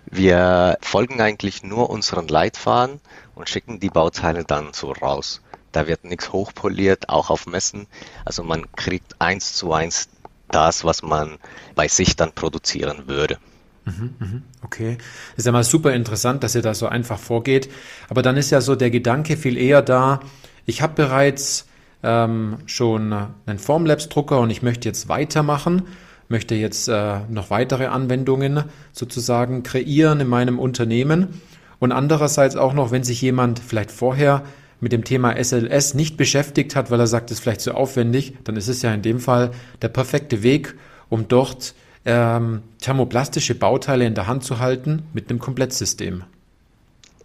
Wir 0.10 0.78
folgen 0.80 1.20
eigentlich 1.20 1.62
nur 1.62 1.90
unseren 1.90 2.30
Leitfaden 2.30 3.02
und 3.36 3.50
schicken 3.50 3.82
die 3.82 3.90
Bauteile 3.90 4.46
dann 4.46 4.72
so 4.72 4.94
raus. 4.94 5.42
Da 5.74 5.88
wird 5.88 6.06
nichts 6.06 6.32
hochpoliert, 6.32 7.10
auch 7.10 7.30
auf 7.30 7.48
Messen. 7.48 7.86
Also 8.24 8.42
man 8.42 8.72
kriegt 8.72 9.20
eins 9.20 9.56
zu 9.56 9.74
eins 9.74 10.08
das, 10.52 10.86
was 10.86 11.02
man 11.02 11.38
bei 11.76 11.90
sich 11.90 12.16
dann 12.16 12.32
produzieren 12.32 13.10
würde. 13.10 13.40
Mhm, 13.84 14.16
mhm. 14.20 14.44
Okay, 14.64 15.00
ist 15.36 15.46
ja 15.46 15.52
mal 15.52 15.66
super 15.66 15.94
interessant, 15.94 16.44
dass 16.44 16.56
ihr 16.56 16.62
da 16.62 16.74
so 16.74 16.88
einfach 16.88 17.20
vorgeht. 17.20 17.70
Aber 18.08 18.22
dann 18.22 18.38
ist 18.38 18.52
ja 18.52 18.62
so 18.62 18.78
der 18.78 18.90
Gedanke 18.90 19.36
viel 19.36 19.58
eher 19.58 19.82
da, 19.82 20.22
ich 20.66 20.82
habe 20.82 20.94
bereits 20.96 21.68
ähm, 22.04 22.58
schon 22.66 23.14
einen 23.46 23.60
Formlabs-Drucker 23.60 24.40
und 24.40 24.50
ich 24.50 24.62
möchte 24.62 24.88
jetzt 24.88 25.10
weitermachen, 25.10 25.84
möchte 26.28 26.56
jetzt 26.56 26.88
äh, 26.88 27.20
noch 27.30 27.50
weitere 27.50 27.88
Anwendungen 27.88 28.64
sozusagen 28.92 29.64
kreieren 29.64 30.20
in 30.20 30.28
meinem 30.28 30.60
Unternehmen. 30.60 31.42
Und 31.80 31.92
andererseits 31.92 32.56
auch 32.56 32.74
noch, 32.74 32.92
wenn 32.92 33.04
sich 33.04 33.22
jemand 33.22 33.60
vielleicht 33.60 33.92
vorher 33.92 34.44
mit 34.80 34.92
dem 34.92 35.04
Thema 35.04 35.36
SLS 35.36 35.94
nicht 35.94 36.18
beschäftigt 36.18 36.76
hat, 36.76 36.90
weil 36.90 37.00
er 37.00 37.08
sagt, 37.08 37.30
es 37.30 37.38
ist 37.38 37.44
vielleicht 37.44 37.62
zu 37.62 37.76
aufwendig, 37.76 38.36
dann 38.44 38.56
ist 38.56 38.68
es 38.68 38.82
ja 38.82 38.94
in 38.94 39.02
dem 39.02 39.20
Fall 39.20 39.52
der 39.82 39.90
perfekte 39.90 40.42
Weg, 40.42 40.76
um 41.10 41.28
dort 41.28 41.76
ähm, 42.06 42.64
thermoplastische 42.80 43.54
Bauteile 43.54 44.06
in 44.06 44.16
der 44.16 44.28
Hand 44.28 44.44
zu 44.44 44.60
halten 44.60 45.04
mit 45.14 45.30
einem 45.30 45.40
Komplettsystem. 45.40 46.24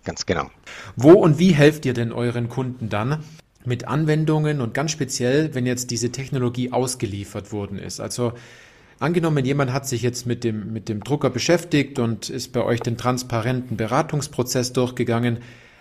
Ganz 0.06 0.24
genau. 0.24 0.50
Wo 0.94 1.10
und 1.10 1.38
wie 1.38 1.52
helft 1.52 1.84
ihr 1.84 1.92
denn 1.92 2.12
euren 2.12 2.48
Kunden 2.48 2.88
dann 2.88 3.24
mit 3.64 3.88
Anwendungen 3.88 4.60
und 4.60 4.72
ganz 4.72 4.92
speziell, 4.92 5.54
wenn 5.54 5.66
jetzt 5.66 5.90
diese 5.90 6.12
Technologie 6.12 6.72
ausgeliefert 6.72 7.52
worden 7.52 7.78
ist? 7.78 8.00
Also 8.00 8.32
Angenommen, 8.98 9.44
jemand 9.44 9.74
hat 9.74 9.86
sich 9.86 10.00
jetzt 10.00 10.24
mit 10.24 10.42
dem, 10.42 10.72
mit 10.72 10.88
dem 10.88 11.04
Drucker 11.04 11.28
beschäftigt 11.28 11.98
und 11.98 12.30
ist 12.30 12.54
bei 12.54 12.62
euch 12.64 12.80
den 12.80 12.96
transparenten 12.96 13.76
Beratungsprozess 13.76 14.72
durchgegangen. 14.72 15.40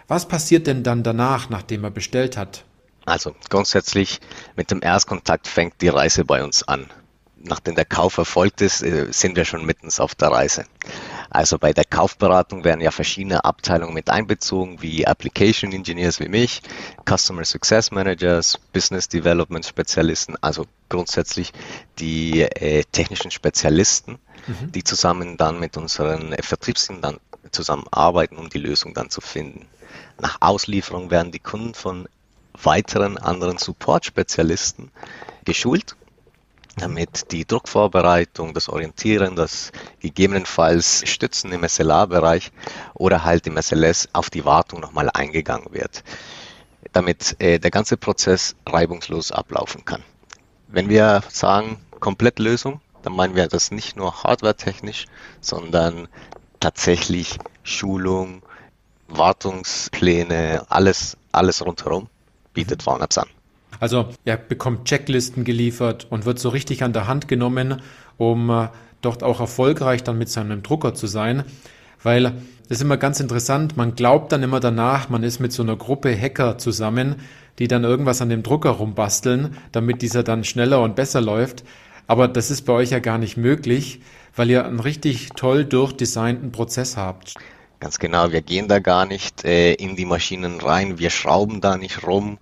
Was 0.09 0.27
passiert 0.27 0.67
denn 0.67 0.83
dann 0.83 1.01
danach, 1.01 1.49
nachdem 1.49 1.85
er 1.85 1.91
bestellt 1.91 2.35
hat? 2.35 2.65
Also 3.05 3.33
grundsätzlich 3.49 4.19
mit 4.57 4.69
dem 4.69 4.81
Erstkontakt 4.81 5.47
fängt 5.47 5.81
die 5.81 5.87
Reise 5.87 6.25
bei 6.25 6.43
uns 6.43 6.67
an 6.67 6.87
nachdem 7.45 7.75
der 7.75 7.85
Kauf 7.85 8.17
erfolgt 8.17 8.61
ist, 8.61 8.81
äh, 8.81 9.07
sind 9.11 9.35
wir 9.35 9.45
schon 9.45 9.65
mittens 9.65 9.99
auf 9.99 10.15
der 10.15 10.29
Reise. 10.29 10.65
Also 11.29 11.57
bei 11.57 11.73
der 11.73 11.85
Kaufberatung 11.85 12.63
werden 12.63 12.81
ja 12.81 12.91
verschiedene 12.91 13.43
Abteilungen 13.43 13.93
mit 13.93 14.09
einbezogen, 14.09 14.81
wie 14.81 15.05
Application 15.05 15.71
Engineers 15.71 16.19
wie 16.19 16.29
mich, 16.29 16.61
Customer 17.07 17.43
Success 17.43 17.91
Managers, 17.91 18.57
Business 18.73 19.07
Development 19.07 19.65
Spezialisten, 19.65 20.35
also 20.41 20.65
grundsätzlich 20.89 21.51
die 21.99 22.41
äh, 22.41 22.83
technischen 22.91 23.31
Spezialisten, 23.31 24.19
mhm. 24.47 24.71
die 24.71 24.83
zusammen 24.83 25.37
dann 25.37 25.59
mit 25.59 25.77
unseren 25.77 26.33
äh, 26.33 26.41
Vertriebsteams 26.41 27.01
dann 27.01 27.19
zusammenarbeiten, 27.51 28.37
um 28.37 28.49
die 28.49 28.59
Lösung 28.59 28.93
dann 28.93 29.09
zu 29.09 29.21
finden. 29.21 29.67
Nach 30.19 30.37
Auslieferung 30.41 31.11
werden 31.11 31.31
die 31.31 31.39
Kunden 31.39 31.73
von 31.73 32.07
weiteren 32.63 33.17
anderen 33.17 33.57
Support-Spezialisten 33.57 34.91
geschult 35.43 35.95
damit 36.77 37.31
die 37.31 37.45
Druckvorbereitung, 37.45 38.53
das 38.53 38.69
Orientieren, 38.69 39.35
das 39.35 39.71
gegebenenfalls 39.99 41.03
Stützen 41.07 41.51
im 41.51 41.67
SLA-Bereich 41.67 42.51
oder 42.93 43.23
halt 43.23 43.47
im 43.47 43.57
SLS 43.57 44.09
auf 44.13 44.29
die 44.29 44.45
Wartung 44.45 44.79
nochmal 44.79 45.09
eingegangen 45.09 45.67
wird, 45.71 46.03
damit 46.91 47.35
äh, 47.39 47.59
der 47.59 47.71
ganze 47.71 47.97
Prozess 47.97 48.55
reibungslos 48.65 49.31
ablaufen 49.31 49.85
kann. 49.85 50.03
Wenn 50.67 50.89
wir 50.89 51.23
sagen 51.29 51.77
Komplettlösung, 51.99 52.81
dann 53.03 53.15
meinen 53.15 53.35
wir 53.35 53.47
das 53.47 53.71
nicht 53.71 53.95
nur 53.95 54.23
hardwaretechnisch, 54.23 55.05
sondern 55.39 56.07
tatsächlich 56.59 57.37
Schulung, 57.63 58.41
Wartungspläne, 59.07 60.65
alles, 60.69 61.17
alles 61.31 61.63
rundherum 61.65 62.09
bietet 62.53 62.83
Farnaps 62.83 63.17
an. 63.17 63.29
Also 63.79 64.09
er 64.23 64.37
bekommt 64.37 64.85
Checklisten 64.85 65.43
geliefert 65.43 66.07
und 66.09 66.25
wird 66.25 66.39
so 66.39 66.49
richtig 66.49 66.83
an 66.83 66.93
der 66.93 67.07
Hand 67.07 67.27
genommen, 67.27 67.81
um 68.17 68.49
äh, 68.49 68.67
dort 69.01 69.23
auch 69.23 69.39
erfolgreich 69.39 70.03
dann 70.03 70.17
mit 70.17 70.29
seinem 70.29 70.63
Drucker 70.63 70.93
zu 70.93 71.07
sein. 71.07 71.43
Weil 72.01 72.23
das 72.67 72.77
ist 72.77 72.81
immer 72.81 72.97
ganz 72.97 73.19
interessant, 73.19 73.77
man 73.77 73.95
glaubt 73.95 74.31
dann 74.31 74.43
immer 74.43 74.59
danach, 74.59 75.09
man 75.09 75.23
ist 75.23 75.39
mit 75.39 75.51
so 75.53 75.63
einer 75.63 75.75
Gruppe 75.75 76.19
Hacker 76.19 76.57
zusammen, 76.57 77.15
die 77.59 77.67
dann 77.67 77.83
irgendwas 77.83 78.21
an 78.21 78.29
dem 78.29 78.43
Drucker 78.43 78.71
rumbasteln, 78.71 79.57
damit 79.71 80.01
dieser 80.01 80.23
dann 80.23 80.43
schneller 80.43 80.81
und 80.81 80.95
besser 80.95 81.21
läuft. 81.21 81.63
Aber 82.07 82.27
das 82.27 82.51
ist 82.51 82.63
bei 82.63 82.73
euch 82.73 82.91
ja 82.91 82.99
gar 82.99 83.17
nicht 83.17 83.37
möglich, 83.37 84.01
weil 84.35 84.49
ihr 84.49 84.65
einen 84.65 84.79
richtig 84.79 85.29
toll 85.35 85.65
durchdesignten 85.65 86.51
Prozess 86.51 86.97
habt. 86.97 87.35
Ganz 87.85 87.99
genau, 87.99 88.31
wir 88.31 88.41
gehen 88.41 88.67
da 88.67 88.79
gar 88.79 89.05
nicht 89.05 89.45
äh, 89.45 89.73
in 89.75 89.95
die 89.95 90.05
Maschinen 90.05 90.59
rein, 90.59 90.97
wir 90.97 91.11
schrauben 91.11 91.61
da 91.61 91.77
nicht 91.77 92.01
rum. 92.01 92.39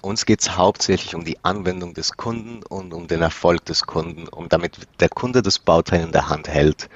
Uns 0.00 0.26
geht 0.26 0.40
es 0.40 0.56
hauptsächlich 0.56 1.14
um 1.14 1.24
die 1.24 1.36
Anwendung 1.44 1.94
des 1.94 2.16
Kunden 2.16 2.64
und 2.68 2.92
um 2.92 3.06
den 3.06 3.22
Erfolg 3.22 3.64
des 3.66 3.86
Kunden, 3.86 4.26
um 4.26 4.48
damit 4.48 4.78
der 4.98 5.08
Kunde 5.08 5.42
das 5.42 5.60
Bauteil 5.60 6.02
in 6.02 6.10
der 6.10 6.28
Hand 6.28 6.48
hält. 6.48 6.88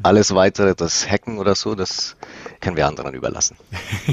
Alles 0.00 0.32
weitere, 0.32 0.76
das 0.76 1.10
Hacken 1.10 1.38
oder 1.38 1.56
so, 1.56 1.74
das 1.74 2.14
können 2.60 2.76
wir 2.76 2.86
anderen 2.86 3.14
überlassen. 3.14 3.56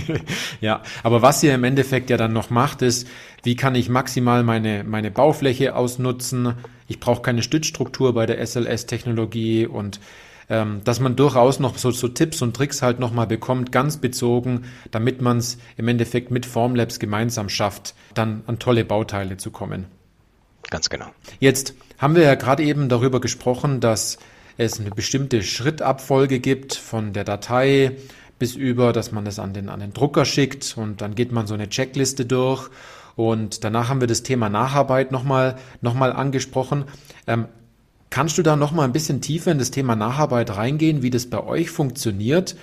ja, 0.60 0.82
aber 1.04 1.22
was 1.22 1.44
ihr 1.44 1.54
im 1.54 1.64
Endeffekt 1.64 2.10
ja 2.10 2.18
dann 2.18 2.34
noch 2.34 2.50
macht, 2.50 2.82
ist, 2.82 3.08
wie 3.44 3.56
kann 3.56 3.76
ich 3.76 3.88
maximal 3.88 4.42
meine, 4.42 4.84
meine 4.84 5.12
Baufläche 5.12 5.76
ausnutzen? 5.76 6.56
Ich 6.88 7.00
brauche 7.00 7.22
keine 7.22 7.44
Stützstruktur 7.44 8.16
bei 8.16 8.26
der 8.26 8.44
SLS-Technologie 8.44 9.68
und 9.68 10.00
ähm, 10.50 10.82
dass 10.84 11.00
man 11.00 11.16
durchaus 11.16 11.60
noch 11.60 11.78
so, 11.78 11.92
so 11.92 12.08
Tipps 12.08 12.42
und 12.42 12.56
Tricks 12.56 12.82
halt 12.82 13.00
nochmal 13.00 13.28
bekommt, 13.28 13.72
ganz 13.72 13.98
bezogen, 13.98 14.66
damit 14.92 15.22
man 15.22 15.38
es 15.38 15.58
im 15.76 15.88
Endeffekt 15.88 16.32
mit 16.32 16.46
Formlabs 16.46 17.00
gemeinsam 17.00 17.50
schafft, 17.50 17.96
dann 18.14 18.44
an 18.48 18.60
tolle 18.60 18.86
Bauteile 18.86 19.38
zu 19.38 19.52
kommen. 19.52 19.86
Ganz 20.70 20.90
genau. 20.90 21.08
Jetzt 21.40 21.76
haben 21.98 22.16
wir 22.16 22.24
ja 22.24 22.36
gerade 22.36 22.64
eben 22.64 22.90
darüber 22.90 23.22
gesprochen, 23.22 23.80
dass 23.80 24.18
es 24.58 24.80
eine 24.80 24.90
bestimmte 24.90 25.44
Schrittabfolge 25.44 26.40
gibt 26.40 26.76
von 26.76 27.14
der 27.14 27.24
Datei 27.24 27.96
bis 28.40 28.56
über, 28.56 28.94
dass 28.94 29.12
man 29.12 29.26
das 29.26 29.40
an 29.40 29.54
den, 29.54 29.70
an 29.70 29.80
den 29.80 29.94
Drucker 29.94 30.26
schickt 30.26 30.76
und 30.78 31.02
dann 31.02 31.16
geht 31.16 31.32
man 31.32 31.48
so 31.48 31.54
eine 31.54 31.70
Checkliste 31.70 32.26
durch 32.26 32.70
und 33.16 33.64
danach 33.64 33.90
haben 33.90 34.00
wir 34.00 34.08
das 34.08 34.24
Thema 34.24 34.50
Nacharbeit 34.50 35.12
nochmal 35.12 35.58
noch 35.82 35.96
mal 35.96 36.14
angesprochen. 36.14 36.86
Ähm, 37.26 37.46
Kannst 38.10 38.38
du 38.38 38.44
da 38.44 38.56
noch 38.56 38.72
mal 38.72 38.84
ein 38.84 38.94
bisschen 38.94 39.22
tiefer 39.22 39.52
in 39.52 39.60
das 39.60 39.72
Thema 39.72 39.96
Nacharbeit 39.96 40.56
reingehen, 40.56 41.02
wie 41.02 41.10
das 41.10 41.30
bei 41.30 41.44
euch 41.44 41.70
funktioniert 41.70 42.56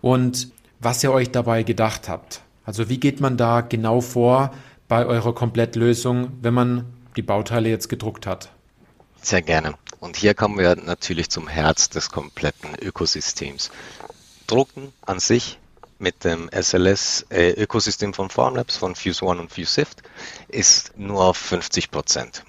und 0.00 0.50
was 0.78 1.02
ihr 1.02 1.12
euch 1.12 1.30
dabei 1.30 1.62
gedacht 1.62 2.08
habt? 2.08 2.42
Also 2.64 2.88
wie 2.88 2.98
geht 2.98 3.20
man 3.20 3.36
da 3.36 3.60
genau 3.62 4.00
vor 4.00 4.52
bei 4.88 5.06
eurer 5.06 5.34
Komplettlösung, 5.34 6.32
wenn 6.42 6.54
man 6.54 6.84
die 7.16 7.22
Bauteile 7.22 7.68
jetzt 7.68 7.88
gedruckt 7.88 8.26
hat? 8.26 8.50
Sehr 9.22 9.42
gerne. 9.42 9.74
Und 9.98 10.16
hier 10.16 10.34
kommen 10.34 10.58
wir 10.58 10.76
natürlich 10.76 11.30
zum 11.30 11.48
Herz 11.48 11.90
des 11.90 12.10
kompletten 12.10 12.74
Ökosystems. 12.80 13.70
Drucken 14.46 14.92
an 15.02 15.20
sich 15.20 15.58
mit 15.98 16.24
dem 16.24 16.48
SLS-Ökosystem 16.50 18.10
äh, 18.10 18.14
von 18.14 18.30
Formlabs, 18.30 18.78
von 18.78 18.94
Fuse 18.94 19.24
One 19.24 19.42
und 19.42 19.52
Fuse 19.52 19.74
Sift, 19.74 20.02
ist 20.48 20.96
nur 20.96 21.22
auf 21.24 21.36
50 21.36 21.90
Prozent. 21.90 22.44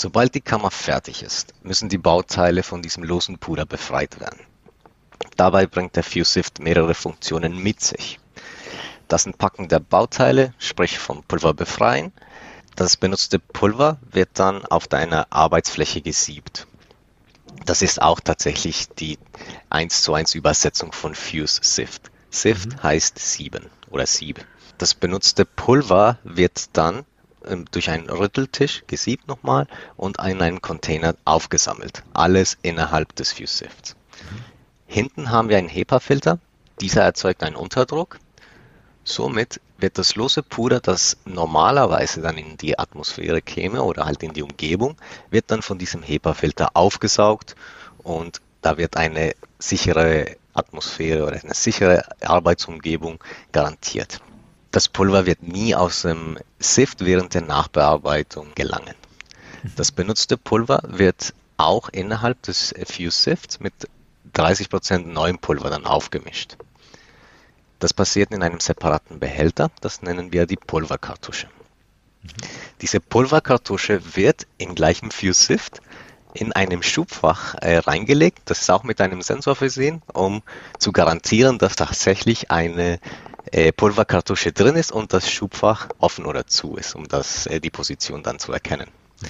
Sobald 0.00 0.34
die 0.34 0.40
Kammer 0.40 0.70
fertig 0.70 1.22
ist, 1.22 1.52
müssen 1.62 1.90
die 1.90 1.98
Bauteile 1.98 2.62
von 2.62 2.80
diesem 2.80 3.04
losen 3.04 3.36
Puder 3.36 3.66
befreit 3.66 4.18
werden. 4.18 4.40
Dabei 5.36 5.66
bringt 5.66 5.94
der 5.94 6.02
FuseSift 6.04 6.58
mehrere 6.58 6.94
Funktionen 6.94 7.62
mit 7.62 7.82
sich. 7.82 8.18
Das 9.08 9.26
Entpacken 9.26 9.68
der 9.68 9.80
Bauteile, 9.80 10.54
sprich 10.58 10.98
vom 10.98 11.22
Pulver 11.24 11.52
befreien. 11.52 12.14
Das 12.76 12.96
benutzte 12.96 13.38
Pulver 13.38 13.98
wird 14.10 14.30
dann 14.32 14.64
auf 14.64 14.88
deiner 14.88 15.26
Arbeitsfläche 15.28 16.00
gesiebt. 16.00 16.66
Das 17.66 17.82
ist 17.82 18.00
auch 18.00 18.20
tatsächlich 18.20 18.88
die 18.88 19.18
1 19.68 20.00
zu 20.00 20.14
1 20.14 20.34
Übersetzung 20.34 20.92
von 20.92 21.14
Fuse 21.14 21.60
Sift. 21.60 22.10
Sift 22.30 22.72
mhm. 22.72 22.82
heißt 22.82 23.18
sieben 23.18 23.66
oder 23.90 24.06
sieb. 24.06 24.46
Das 24.78 24.94
benutzte 24.94 25.44
Pulver 25.44 26.16
wird 26.24 26.70
dann 26.72 27.04
durch 27.70 27.90
einen 27.90 28.10
Rütteltisch 28.10 28.84
gesiebt 28.86 29.28
nochmal 29.28 29.66
und 29.96 30.18
in 30.18 30.40
einen 30.40 30.60
Container 30.60 31.14
aufgesammelt. 31.24 32.02
Alles 32.12 32.58
innerhalb 32.62 33.14
des 33.16 33.32
Fuse-Sifts. 33.32 33.94
Mhm. 33.94 34.44
Hinten 34.86 35.30
haben 35.30 35.48
wir 35.48 35.58
einen 35.58 35.68
HEPA-Filter. 35.68 36.38
Dieser 36.80 37.02
erzeugt 37.02 37.42
einen 37.42 37.56
Unterdruck. 37.56 38.18
Somit 39.04 39.60
wird 39.78 39.98
das 39.98 40.14
lose 40.14 40.42
Puder, 40.42 40.80
das 40.80 41.16
normalerweise 41.24 42.20
dann 42.20 42.36
in 42.36 42.56
die 42.56 42.78
Atmosphäre 42.78 43.40
käme 43.40 43.82
oder 43.82 44.04
halt 44.04 44.22
in 44.22 44.32
die 44.32 44.42
Umgebung, 44.42 44.96
wird 45.30 45.50
dann 45.50 45.62
von 45.62 45.78
diesem 45.78 46.02
HEPA-Filter 46.02 46.70
aufgesaugt 46.74 47.56
und 47.98 48.40
da 48.62 48.76
wird 48.76 48.96
eine 48.96 49.34
sichere 49.58 50.36
Atmosphäre 50.52 51.24
oder 51.26 51.40
eine 51.42 51.54
sichere 51.54 52.04
Arbeitsumgebung 52.20 53.22
garantiert. 53.52 54.20
Das 54.70 54.88
Pulver 54.88 55.26
wird 55.26 55.42
nie 55.42 55.74
aus 55.74 56.02
dem 56.02 56.38
Sift 56.58 57.04
während 57.04 57.34
der 57.34 57.42
Nachbearbeitung 57.42 58.54
gelangen. 58.54 58.94
Das 59.76 59.92
benutzte 59.92 60.36
Pulver 60.36 60.80
wird 60.86 61.34
auch 61.56 61.88
innerhalb 61.90 62.40
des 62.42 62.74
Fuse 62.86 63.10
Sifts 63.10 63.60
mit 63.60 63.74
30% 64.34 65.06
neuem 65.06 65.38
Pulver 65.38 65.70
dann 65.70 65.86
aufgemischt. 65.86 66.56
Das 67.78 67.92
passiert 67.92 68.32
in 68.32 68.42
einem 68.42 68.60
separaten 68.60 69.18
Behälter, 69.18 69.70
das 69.80 70.02
nennen 70.02 70.32
wir 70.32 70.46
die 70.46 70.56
Pulverkartusche. 70.56 71.48
Mhm. 72.22 72.28
Diese 72.80 73.00
Pulverkartusche 73.00 74.14
wird 74.14 74.46
im 74.58 74.74
gleichen 74.74 75.10
Fuse 75.10 75.44
Sift 75.44 75.80
in 76.34 76.52
einem 76.52 76.82
Schubfach 76.82 77.54
äh, 77.56 77.78
reingelegt. 77.78 78.42
Das 78.44 78.60
ist 78.60 78.70
auch 78.70 78.84
mit 78.84 79.00
einem 79.00 79.22
Sensor 79.22 79.56
versehen, 79.56 80.02
um 80.12 80.42
zu 80.78 80.92
garantieren, 80.92 81.58
dass 81.58 81.76
tatsächlich 81.76 82.50
eine 82.50 83.00
äh, 83.50 83.72
Pulverkartusche 83.72 84.52
drin 84.52 84.76
ist 84.76 84.92
und 84.92 85.12
das 85.12 85.30
Schubfach 85.30 85.88
offen 85.98 86.26
oder 86.26 86.46
zu 86.46 86.76
ist, 86.76 86.94
um 86.94 87.08
das, 87.08 87.46
äh, 87.46 87.60
die 87.60 87.70
Position 87.70 88.22
dann 88.22 88.38
zu 88.38 88.52
erkennen. 88.52 88.88
Mhm. 89.20 89.26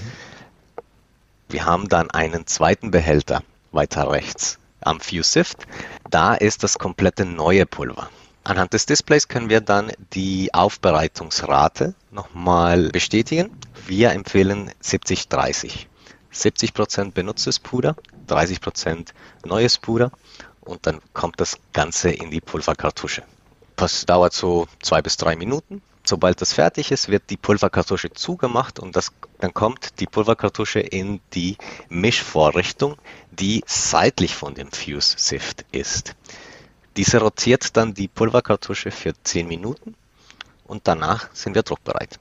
Wir 1.49 1.65
haben 1.65 1.89
dann 1.89 2.11
einen 2.11 2.47
zweiten 2.47 2.91
Behälter 2.91 3.43
weiter 3.73 4.11
rechts 4.11 4.59
am 4.81 5.01
Fuse 5.01 5.31
Sift. 5.31 5.67
Da 6.09 6.35
ist 6.35 6.63
das 6.63 6.79
komplette 6.79 7.25
neue 7.25 7.67
Pulver. 7.67 8.09
Anhand 8.45 8.73
des 8.73 8.87
Displays 8.87 9.29
können 9.29 9.51
wir 9.51 9.61
dann 9.61 9.93
die 10.13 10.55
Aufbereitungsrate 10.55 11.95
nochmal 12.11 12.89
bestätigen. 12.89 13.51
Wir 13.87 14.13
empfehlen 14.13 14.71
70-30. 14.83 15.87
70% 16.33 17.13
benutztes 17.13 17.59
Puder, 17.59 17.97
30% 18.29 19.09
neues 19.45 19.79
Puder 19.79 20.13
und 20.61 20.87
dann 20.87 21.01
kommt 21.13 21.41
das 21.41 21.59
Ganze 21.73 22.11
in 22.11 22.31
die 22.31 22.41
Pulverkartusche. 22.41 23.25
Das 23.81 24.05
dauert 24.05 24.35
so 24.35 24.69
zwei 24.83 25.01
bis 25.01 25.17
drei 25.17 25.37
Minuten. 25.37 25.81
Sobald 26.05 26.43
das 26.43 26.53
fertig 26.53 26.93
ist, 26.93 27.09
wird 27.09 27.31
die 27.31 27.39
Pulverkartusche 27.39 28.11
zugemacht 28.11 28.79
und 28.79 28.95
das, 28.95 29.11
dann 29.39 29.55
kommt 29.55 30.01
die 30.01 30.07
Pulverkartusche 30.07 30.81
in 30.81 31.21
die 31.33 31.57
Mischvorrichtung, 31.89 32.97
die 33.31 33.65
seitlich 33.67 34.35
von 34.35 34.53
dem 34.53 34.71
Fuse 34.71 35.15
Sift 35.17 35.65
ist. 35.73 36.15
Diese 36.99 37.21
rotiert 37.21 37.75
dann 37.75 37.95
die 37.95 38.09
Pulverkartusche 38.09 38.91
für 38.91 39.15
10 39.23 39.49
Minuten 39.49 39.95
und 40.67 40.87
danach 40.87 41.31
sind 41.33 41.55
wir 41.55 41.63
druckbereit. 41.63 42.19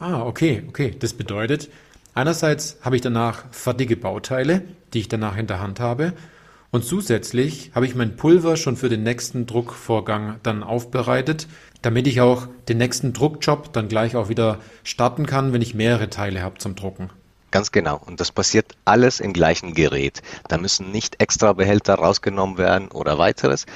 Ah, 0.00 0.22
okay, 0.22 0.64
okay. 0.68 0.96
Das 0.98 1.12
bedeutet, 1.12 1.70
einerseits 2.14 2.78
habe 2.82 2.96
ich 2.96 3.02
danach 3.02 3.44
fertige 3.52 3.96
Bauteile, 3.96 4.62
die 4.92 5.00
ich 5.00 5.08
danach 5.08 5.36
in 5.36 5.46
der 5.46 5.60
Hand 5.60 5.78
habe 5.78 6.14
und 6.72 6.84
zusätzlich 6.84 7.70
habe 7.74 7.86
ich 7.86 7.94
mein 7.94 8.16
Pulver 8.16 8.56
schon 8.56 8.76
für 8.76 8.88
den 8.88 9.02
nächsten 9.02 9.46
Druckvorgang 9.46 10.40
dann 10.42 10.62
aufbereitet, 10.62 11.46
damit 11.82 12.06
ich 12.06 12.22
auch 12.22 12.48
den 12.68 12.78
nächsten 12.78 13.12
Druckjob 13.12 13.72
dann 13.74 13.88
gleich 13.88 14.16
auch 14.16 14.30
wieder 14.30 14.58
starten 14.82 15.26
kann, 15.26 15.52
wenn 15.52 15.60
ich 15.60 15.74
mehrere 15.74 16.08
Teile 16.08 16.42
habe 16.42 16.58
zum 16.58 16.74
Drucken. 16.74 17.10
Ganz 17.50 17.70
genau. 17.72 18.00
Und 18.06 18.20
das 18.20 18.32
passiert 18.32 18.74
alles 18.86 19.20
im 19.20 19.34
gleichen 19.34 19.74
Gerät. 19.74 20.22
Da 20.48 20.56
müssen 20.56 20.90
nicht 20.90 21.20
extra 21.20 21.52
Behälter 21.52 21.96
rausgenommen 21.96 22.56
werden 22.56 22.88
oder 22.88 23.18
weiteres. 23.18 23.66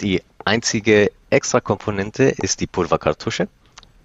Die 0.00 0.22
einzige 0.46 1.12
extra 1.28 1.60
Komponente 1.60 2.24
ist 2.24 2.62
die 2.62 2.66
Pulverkartusche. 2.66 3.48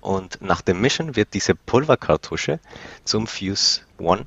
Und 0.01 0.41
nach 0.41 0.61
dem 0.61 0.81
Mischen 0.81 1.15
wird 1.15 1.29
diese 1.33 1.55
Pulverkartusche 1.55 2.59
zum 3.05 3.27
Fuse 3.27 3.81
One 3.97 4.25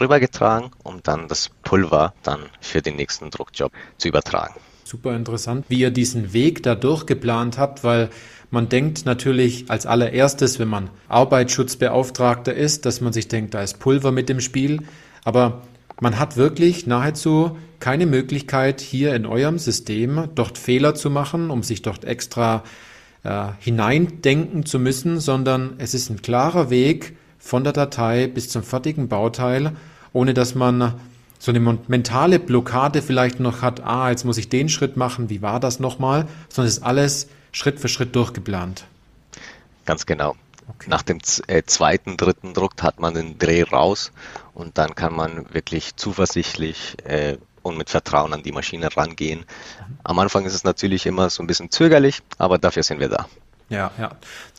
rübergetragen, 0.00 0.70
um 0.82 1.02
dann 1.02 1.28
das 1.28 1.50
Pulver 1.62 2.14
dann 2.22 2.40
für 2.60 2.82
den 2.82 2.96
nächsten 2.96 3.30
Druckjob 3.30 3.72
zu 3.98 4.08
übertragen. 4.08 4.54
Super 4.84 5.14
interessant, 5.16 5.66
wie 5.68 5.80
ihr 5.80 5.90
diesen 5.90 6.32
Weg 6.32 6.62
da 6.62 6.74
durchgeplant 6.74 7.58
habt, 7.58 7.82
weil 7.84 8.10
man 8.50 8.68
denkt 8.68 9.06
natürlich 9.06 9.70
als 9.70 9.86
allererstes, 9.86 10.58
wenn 10.58 10.68
man 10.68 10.90
Arbeitsschutzbeauftragter 11.08 12.52
ist, 12.52 12.84
dass 12.84 13.00
man 13.00 13.12
sich 13.12 13.28
denkt, 13.28 13.54
da 13.54 13.62
ist 13.62 13.78
Pulver 13.78 14.12
mit 14.12 14.28
dem 14.28 14.40
Spiel. 14.40 14.82
Aber 15.24 15.62
man 16.00 16.18
hat 16.18 16.36
wirklich 16.36 16.86
nahezu 16.86 17.56
keine 17.80 18.06
Möglichkeit, 18.06 18.80
hier 18.80 19.14
in 19.14 19.24
eurem 19.24 19.58
System 19.58 20.28
dort 20.34 20.58
Fehler 20.58 20.94
zu 20.94 21.08
machen, 21.08 21.50
um 21.50 21.62
sich 21.62 21.80
dort 21.80 22.04
extra 22.04 22.62
äh, 23.24 23.48
hineindenken 23.60 24.66
zu 24.66 24.78
müssen, 24.78 25.20
sondern 25.20 25.74
es 25.78 25.94
ist 25.94 26.10
ein 26.10 26.22
klarer 26.22 26.70
Weg, 26.70 27.16
von 27.42 27.64
der 27.64 27.72
Datei 27.72 28.28
bis 28.28 28.48
zum 28.48 28.62
fertigen 28.62 29.08
Bauteil, 29.08 29.72
ohne 30.12 30.32
dass 30.32 30.54
man 30.54 30.94
so 31.38 31.50
eine 31.50 31.78
mentale 31.88 32.38
Blockade 32.38 33.02
vielleicht 33.02 33.40
noch 33.40 33.62
hat, 33.62 33.84
ah, 33.84 34.10
jetzt 34.10 34.24
muss 34.24 34.38
ich 34.38 34.48
den 34.48 34.68
Schritt 34.68 34.96
machen, 34.96 35.28
wie 35.28 35.42
war 35.42 35.58
das 35.58 35.80
nochmal, 35.80 36.28
sondern 36.48 36.68
es 36.68 36.78
ist 36.78 36.84
alles 36.84 37.28
Schritt 37.50 37.80
für 37.80 37.88
Schritt 37.88 38.14
durchgeplant. 38.14 38.84
Ganz 39.84 40.06
genau. 40.06 40.36
Okay. 40.68 40.88
Nach 40.88 41.02
dem 41.02 41.18
äh, 41.48 41.64
zweiten, 41.64 42.16
dritten 42.16 42.54
Druck 42.54 42.80
hat 42.80 43.00
man 43.00 43.14
den 43.14 43.38
Dreh 43.38 43.64
raus 43.64 44.12
und 44.54 44.78
dann 44.78 44.94
kann 44.94 45.12
man 45.12 45.52
wirklich 45.52 45.96
zuversichtlich 45.96 46.96
äh, 47.04 47.36
und 47.62 47.76
mit 47.76 47.90
Vertrauen 47.90 48.32
an 48.32 48.44
die 48.44 48.52
Maschine 48.52 48.96
rangehen. 48.96 49.40
Mhm. 49.40 49.98
Am 50.04 50.18
Anfang 50.20 50.44
ist 50.44 50.54
es 50.54 50.62
natürlich 50.62 51.06
immer 51.06 51.28
so 51.28 51.42
ein 51.42 51.48
bisschen 51.48 51.72
zögerlich, 51.72 52.20
aber 52.38 52.58
dafür 52.58 52.84
sind 52.84 53.00
wir 53.00 53.08
da. 53.08 53.26
Ja, 53.72 53.90
ja. 53.98 54.10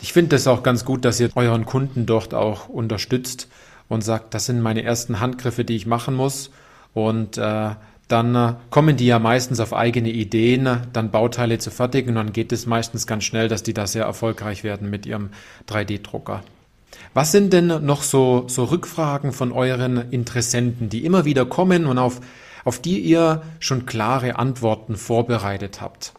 Ich 0.02 0.12
finde 0.12 0.30
das 0.30 0.47
auch 0.47 0.63
ganz 0.63 0.86
gut, 0.86 1.06
dass 1.06 1.19
ihr 1.19 1.30
euren 1.36 1.65
Kunden 1.65 2.08
dort 2.08 2.34
auch 2.34 2.67
unterstützt 2.67 3.47
und 3.88 4.04
sagt, 4.04 4.34
das 4.34 4.47
sind 4.47 4.60
meine 4.60 4.84
ersten 4.84 5.19
Handgriffe, 5.19 5.63
die 5.63 5.76
ich 5.76 5.86
machen 5.86 6.15
muss. 6.15 6.49
Und 6.95 7.38
äh, 7.38 7.69
dann 8.08 8.36
äh, 8.36 8.54
kommen 8.71 8.97
die 8.97 9.06
ja 9.06 9.19
meistens 9.19 9.60
auf 9.60 9.71
eigene 9.71 10.10
Ideen, 10.10 10.82
dann 10.93 11.12
Bauteile 11.12 11.60
zu 11.60 11.69
fertigen 11.69 12.10
und 12.10 12.15
dann 12.15 12.34
geht 12.34 12.52
es 12.52 12.65
meistens 12.65 13.06
ganz 13.06 13.23
schnell, 13.23 13.47
dass 13.47 13.62
die 13.62 13.76
da 13.76 13.86
sehr 13.86 14.06
erfolgreich 14.06 14.63
werden 14.63 14.89
mit 14.89 15.06
ihrem 15.06 15.30
3D-Drucker. 15.69 16.43
Was 17.13 17.32
sind 17.32 17.54
denn 17.54 17.86
noch 17.86 18.02
so, 18.02 18.45
so 18.47 18.65
Rückfragen 18.65 19.32
von 19.32 19.52
euren 19.52 20.12
Interessenten, 20.12 20.89
die 20.89 21.06
immer 21.06 21.26
wieder 21.26 21.45
kommen 21.45 21.86
und 21.86 21.99
auf, 21.99 22.19
auf 22.65 22.80
die 22.80 22.99
ihr 22.99 23.43
schon 23.60 23.86
klare 23.86 24.38
Antworten 24.38 24.95
vorbereitet 24.95 25.82
habt? 25.82 26.13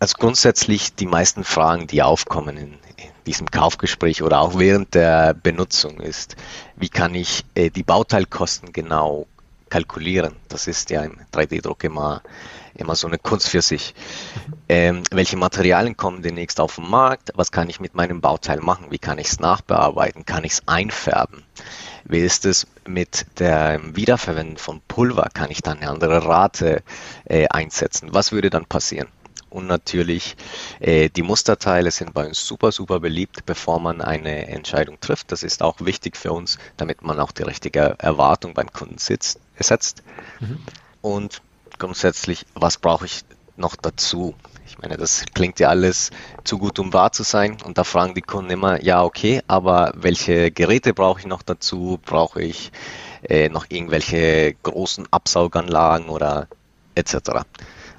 Also 0.00 0.14
grundsätzlich 0.18 0.94
die 0.94 1.06
meisten 1.06 1.44
Fragen, 1.44 1.86
die 1.86 2.02
aufkommen 2.02 2.56
in, 2.56 2.78
diesem 3.26 3.50
Kaufgespräch 3.50 4.22
oder 4.22 4.40
auch 4.40 4.58
während 4.58 4.94
der 4.94 5.34
Benutzung 5.34 6.00
ist, 6.00 6.36
wie 6.76 6.88
kann 6.88 7.14
ich 7.14 7.44
äh, 7.54 7.68
die 7.68 7.82
Bauteilkosten 7.82 8.72
genau 8.72 9.26
kalkulieren? 9.68 10.34
Das 10.48 10.66
ist 10.66 10.88
ja 10.88 11.02
im 11.02 11.18
3D-Druck 11.32 11.84
immer, 11.84 12.22
immer 12.74 12.96
so 12.96 13.06
eine 13.06 13.18
Kunst 13.18 13.50
für 13.50 13.60
sich. 13.60 13.94
Ähm, 14.70 15.02
welche 15.10 15.36
Materialien 15.36 15.98
kommen 15.98 16.22
demnächst 16.22 16.60
auf 16.60 16.76
den 16.76 16.88
Markt? 16.88 17.30
Was 17.34 17.52
kann 17.52 17.68
ich 17.68 17.78
mit 17.78 17.94
meinem 17.94 18.22
Bauteil 18.22 18.60
machen? 18.60 18.86
Wie 18.88 18.98
kann 18.98 19.18
ich 19.18 19.28
es 19.28 19.38
nachbearbeiten? 19.38 20.24
Kann 20.24 20.44
ich 20.44 20.52
es 20.52 20.62
einfärben? 20.66 21.42
Wie 22.04 22.20
ist 22.20 22.46
es 22.46 22.66
mit 22.86 23.26
der 23.38 23.80
Wiederverwendung 23.94 24.56
von 24.56 24.80
Pulver? 24.88 25.28
Kann 25.34 25.50
ich 25.50 25.60
dann 25.60 25.78
eine 25.78 25.90
andere 25.90 26.24
Rate 26.24 26.82
äh, 27.26 27.46
einsetzen? 27.48 28.08
Was 28.12 28.32
würde 28.32 28.48
dann 28.48 28.64
passieren? 28.64 29.08
Und 29.50 29.66
natürlich, 29.66 30.36
äh, 30.78 31.08
die 31.08 31.22
Musterteile 31.22 31.90
sind 31.90 32.14
bei 32.14 32.26
uns 32.26 32.46
super, 32.46 32.70
super 32.72 33.00
beliebt, 33.00 33.44
bevor 33.46 33.80
man 33.80 34.00
eine 34.00 34.46
Entscheidung 34.48 34.98
trifft. 35.00 35.32
Das 35.32 35.42
ist 35.42 35.62
auch 35.62 35.80
wichtig 35.80 36.16
für 36.16 36.32
uns, 36.32 36.58
damit 36.76 37.02
man 37.02 37.18
auch 37.18 37.32
die 37.32 37.42
richtige 37.42 37.96
Erwartung 37.98 38.54
beim 38.54 38.72
Kunden 38.72 38.98
sitzt, 38.98 39.40
setzt. 39.58 40.02
Mhm. 40.38 40.60
Und 41.02 41.42
grundsätzlich, 41.78 42.46
was 42.54 42.78
brauche 42.78 43.06
ich 43.06 43.22
noch 43.56 43.74
dazu? 43.74 44.34
Ich 44.66 44.78
meine, 44.78 44.96
das 44.96 45.24
klingt 45.34 45.58
ja 45.58 45.68
alles 45.68 46.10
zu 46.44 46.58
gut, 46.58 46.78
um 46.78 46.92
wahr 46.92 47.10
zu 47.10 47.24
sein. 47.24 47.56
Und 47.64 47.76
da 47.76 47.82
fragen 47.82 48.14
die 48.14 48.22
Kunden 48.22 48.50
immer, 48.50 48.82
ja, 48.82 49.02
okay, 49.02 49.42
aber 49.48 49.92
welche 49.96 50.52
Geräte 50.52 50.94
brauche 50.94 51.20
ich 51.20 51.26
noch 51.26 51.42
dazu? 51.42 51.98
Brauche 52.04 52.40
ich 52.40 52.70
äh, 53.28 53.48
noch 53.48 53.66
irgendwelche 53.68 54.54
großen 54.62 55.08
Absauganlagen 55.10 56.08
oder 56.08 56.46
etc.? 56.94 57.42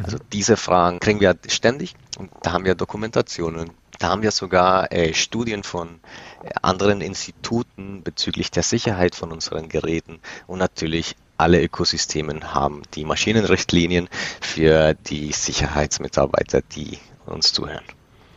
Also 0.04 0.18
diese 0.32 0.58
Fragen 0.58 1.00
kriegen 1.00 1.20
wir 1.20 1.36
ständig 1.48 1.96
und 2.18 2.32
da 2.44 2.54
haben 2.54 2.66
wir 2.66 2.76
Dokumentationen. 2.76 3.72
Da 4.00 4.10
haben 4.10 4.24
wir 4.24 4.32
sogar 4.32 4.92
äh, 4.92 5.14
Studien 5.14 5.64
von 5.64 6.00
äh, 6.44 6.50
anderen 6.62 7.02
Instituten 7.02 8.02
bezüglich 8.04 8.50
der 8.50 8.64
Sicherheit 8.64 9.16
von 9.16 9.32
unseren 9.32 9.70
Geräten 9.70 10.20
und 10.48 10.60
natürlich 10.60 11.16
alle 11.38 11.62
Ökosystemen 11.62 12.54
haben 12.54 12.84
die 12.94 13.04
Maschinenrichtlinien 13.04 14.10
für 14.40 14.94
die 14.94 15.32
Sicherheitsmitarbeiter, 15.32 16.62
die 16.62 17.00
uns 17.26 17.52
zuhören. 17.52 17.84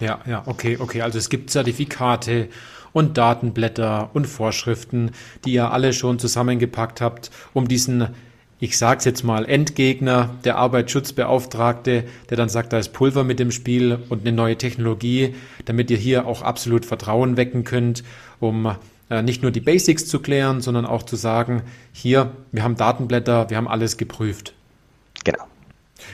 Ja, 0.00 0.20
ja, 0.27 0.42
okay, 0.46 0.79
okay. 0.81 1.03
Also 1.03 1.18
es 1.18 1.29
gibt 1.29 1.50
Zertifikate 1.50 2.48
und 2.92 3.18
Datenblätter 3.18 4.11
und 4.14 4.27
Vorschriften, 4.27 5.12
die 5.44 5.53
ihr 5.53 5.70
alle 5.70 5.92
schon 5.92 6.18
zusammengepackt 6.18 7.00
habt, 7.00 7.31
um 7.53 7.68
diesen 7.68 8.14
ich 8.60 8.78
sage 8.78 8.98
es 8.98 9.04
jetzt 9.04 9.24
mal, 9.24 9.44
Endgegner, 9.44 10.30
der 10.44 10.56
Arbeitsschutzbeauftragte, 10.56 12.04
der 12.30 12.36
dann 12.36 12.48
sagt, 12.48 12.72
da 12.72 12.78
ist 12.78 12.92
Pulver 12.92 13.24
mit 13.24 13.38
dem 13.38 13.50
Spiel 13.50 13.98
und 14.08 14.20
eine 14.20 14.32
neue 14.32 14.56
Technologie, 14.56 15.34
damit 15.64 15.90
ihr 15.90 15.96
hier 15.96 16.26
auch 16.26 16.42
absolut 16.42 16.86
Vertrauen 16.86 17.36
wecken 17.36 17.64
könnt, 17.64 18.04
um 18.40 18.74
äh, 19.10 19.22
nicht 19.22 19.42
nur 19.42 19.50
die 19.50 19.60
Basics 19.60 20.06
zu 20.06 20.20
klären, 20.20 20.60
sondern 20.60 20.86
auch 20.86 21.02
zu 21.02 21.16
sagen, 21.16 21.62
hier, 21.92 22.32
wir 22.52 22.62
haben 22.62 22.76
Datenblätter, 22.76 23.50
wir 23.50 23.56
haben 23.56 23.68
alles 23.68 23.96
geprüft. 23.96 24.54
Genau. 25.24 25.44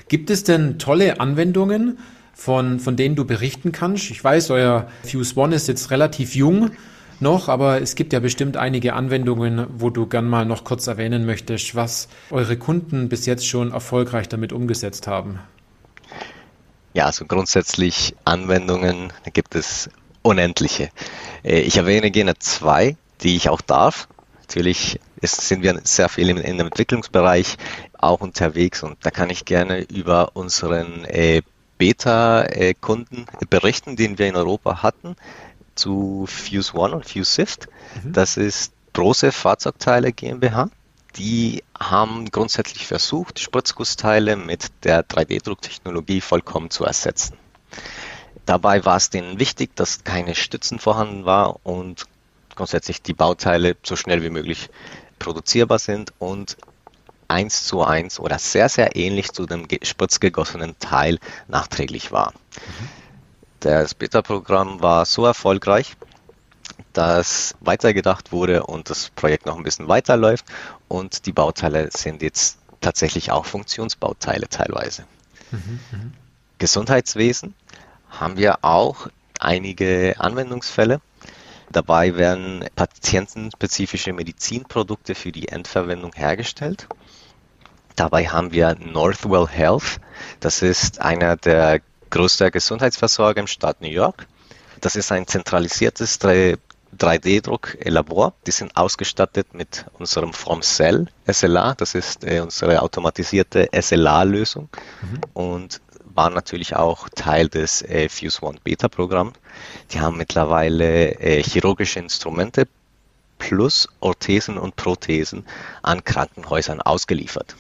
Gibt 0.09 0.31
es 0.31 0.44
denn 0.44 0.79
tolle 0.79 1.20
Anwendungen, 1.20 1.98
von, 2.40 2.81
von 2.81 2.96
denen 2.96 3.16
du 3.16 3.26
berichten 3.26 3.70
kannst? 3.70 4.11
Ich 4.11 4.24
weiß, 4.24 4.50
euer 4.50 4.88
Fuse 5.05 5.37
One 5.37 5.55
ist 5.55 5.68
jetzt 5.68 5.90
relativ 5.90 6.35
jung 6.35 6.70
noch, 7.20 7.48
aber 7.48 7.80
es 7.80 7.94
gibt 7.94 8.12
ja 8.12 8.20
bestimmt 8.20 8.56
einige 8.56 8.94
Anwendungen, 8.94 9.66
wo 9.70 9.90
du 9.90 10.06
gern 10.06 10.28
mal 10.28 10.44
noch 10.44 10.64
kurz 10.64 10.87
erwähnen 10.87 11.26
möchtest, 11.26 11.74
was 11.74 12.09
eure 12.30 12.56
Kunden 12.56 13.09
bis 13.09 13.26
jetzt 13.26 13.46
schon 13.46 13.72
erfolgreich 13.72 14.28
damit 14.28 14.52
umgesetzt 14.52 15.06
haben. 15.06 15.40
Ja, 16.92 17.06
also 17.06 17.24
grundsätzlich 17.24 18.16
Anwendungen 18.24 19.12
gibt 19.33 19.54
es 19.54 19.90
unendliche. 20.22 20.90
Äh, 21.44 21.61
ich 21.61 21.76
erwähne 21.76 22.11
gerne 22.11 22.37
zwei, 22.38 22.96
die 23.22 23.37
ich 23.37 23.48
auch 23.48 23.61
darf. 23.61 24.09
Natürlich 24.40 24.98
sind 25.22 25.62
wir 25.62 25.80
sehr 25.85 26.09
viel 26.09 26.28
im, 26.28 26.38
im 26.38 26.61
Entwicklungsbereich 26.61 27.56
auch 27.96 28.20
unterwegs 28.20 28.83
und 28.83 28.96
da 29.02 29.11
kann 29.11 29.30
ich 29.30 29.44
gerne 29.44 29.83
über 29.83 30.35
unseren 30.35 31.04
äh, 31.04 31.42
Beta-Kunden 31.78 33.26
berichten, 33.48 33.96
den 33.96 34.18
wir 34.18 34.28
in 34.28 34.37
Europa 34.37 34.83
hatten 34.83 35.16
zu 35.81 36.27
Fuse 36.29 36.75
One 36.75 36.95
und 36.95 37.09
Fuse 37.09 37.35
Sift. 37.35 37.69
Mhm. 38.05 38.12
Das 38.12 38.37
ist 38.37 38.73
große 38.93 39.33
Fahrzeugteile 39.33 40.12
GmbH. 40.12 40.71
Die 41.16 41.64
haben 41.79 42.31
grundsätzlich 42.31 42.87
versucht, 42.87 43.40
Spritzgussteile 43.40 44.37
mit 44.37 44.71
der 44.85 45.05
3D-Drucktechnologie 45.05 46.21
vollkommen 46.21 46.71
zu 46.71 46.85
ersetzen. 46.85 47.37
Dabei 48.47 48.85
war 48.85 48.97
es 48.97 49.11
denen 49.11 49.38
wichtig, 49.38 49.75
dass 49.75 50.05
keine 50.05 50.35
Stützen 50.35 50.79
vorhanden 50.79 51.25
war 51.25 51.64
und 51.64 52.07
grundsätzlich 52.55 53.03
die 53.03 53.12
Bauteile 53.14 53.77
so 53.83 53.97
schnell 53.97 54.23
wie 54.23 54.31
möglich 54.31 54.71
produzierbar 55.19 55.79
sind 55.79 56.12
und 56.19 56.57
eins 57.29 57.64
zu 57.64 57.83
eins 57.83 58.19
oder 58.19 58.38
sehr, 58.38 58.69
sehr 58.69 58.97
ähnlich 58.97 59.33
zu 59.33 59.47
dem 59.47 59.66
spritzgegossenen 59.83 60.79
Teil 60.79 61.19
nachträglich 61.49 62.12
war. 62.12 62.33
Mhm. 62.33 63.00
Das 63.61 63.94
Beta-Programm 63.94 64.81
war 64.81 65.05
so 65.05 65.27
erfolgreich, 65.27 65.96
dass 66.94 67.55
weitergedacht 67.61 68.33
wurde 68.33 68.64
und 68.64 68.88
das 68.88 69.11
Projekt 69.11 69.44
noch 69.44 69.57
ein 69.57 69.62
bisschen 69.62 69.87
weiterläuft 69.87 70.46
und 70.88 71.27
die 71.27 71.33
Bauteile 71.33 71.90
sind 71.92 72.23
jetzt 72.23 72.59
tatsächlich 72.81 73.31
auch 73.31 73.44
Funktionsbauteile 73.44 74.49
teilweise. 74.49 75.05
Mhm, 75.51 75.81
mh. 75.92 75.99
Gesundheitswesen 76.59 77.55
haben 78.09 78.38
wir 78.38 78.64
auch 78.64 79.09
einige 79.38 80.14
Anwendungsfälle. 80.18 81.01
Dabei 81.70 82.16
werden 82.16 82.64
patientenspezifische 82.77 84.12
Medizinprodukte 84.12 85.14
für 85.14 85.33
die 85.33 85.49
Endverwendung 85.49 86.12
hergestellt. 86.14 86.88
Dabei 87.94 88.27
haben 88.29 88.53
wir 88.53 88.75
Northwell 88.77 89.46
Health. 89.46 90.01
Das 90.40 90.62
ist 90.62 91.01
einer 91.01 91.37
der 91.37 91.81
größten 92.11 92.51
Gesundheitsversorger 92.51 93.40
im 93.40 93.46
Staat 93.46 93.81
New 93.81 93.88
York. 93.88 94.27
Das 94.81 94.96
ist 94.96 95.12
ein 95.12 95.27
zentralisiertes 95.27 96.18
3D-Druck-Labor. 96.20 98.35
Die 98.46 98.51
sind 98.51 98.77
ausgestattet 98.77 99.55
mit 99.55 99.85
unserem 99.99 100.33
From 100.33 100.62
Cell 100.62 101.07
SLA. 101.31 101.75
Das 101.75 101.94
ist 101.94 102.25
äh, 102.25 102.40
unsere 102.40 102.83
automatisierte 102.83 103.68
SLA-Lösung. 103.73 104.68
Mhm. 105.03 105.20
Und 105.35 105.81
waren 106.14 106.35
natürlich 106.35 106.77
auch 106.77 107.09
Teil 107.09 107.49
des 107.49 107.83
äh, 107.83 108.09
Fuse 108.09 108.42
One 108.42 108.59
Beta 108.62 108.88
Programm. 108.88 109.33
Die 109.92 110.01
haben 110.01 110.16
mittlerweile 110.16 111.18
äh, 111.20 111.42
chirurgische 111.42 112.01
Instrumente 112.01 112.66
plus 113.38 113.88
Orthesen 114.01 114.59
und 114.59 114.77
Prothesen 114.77 115.44
an 115.83 116.05
Krankenhäusern 116.05 116.81
ausgeliefert. 116.81 117.57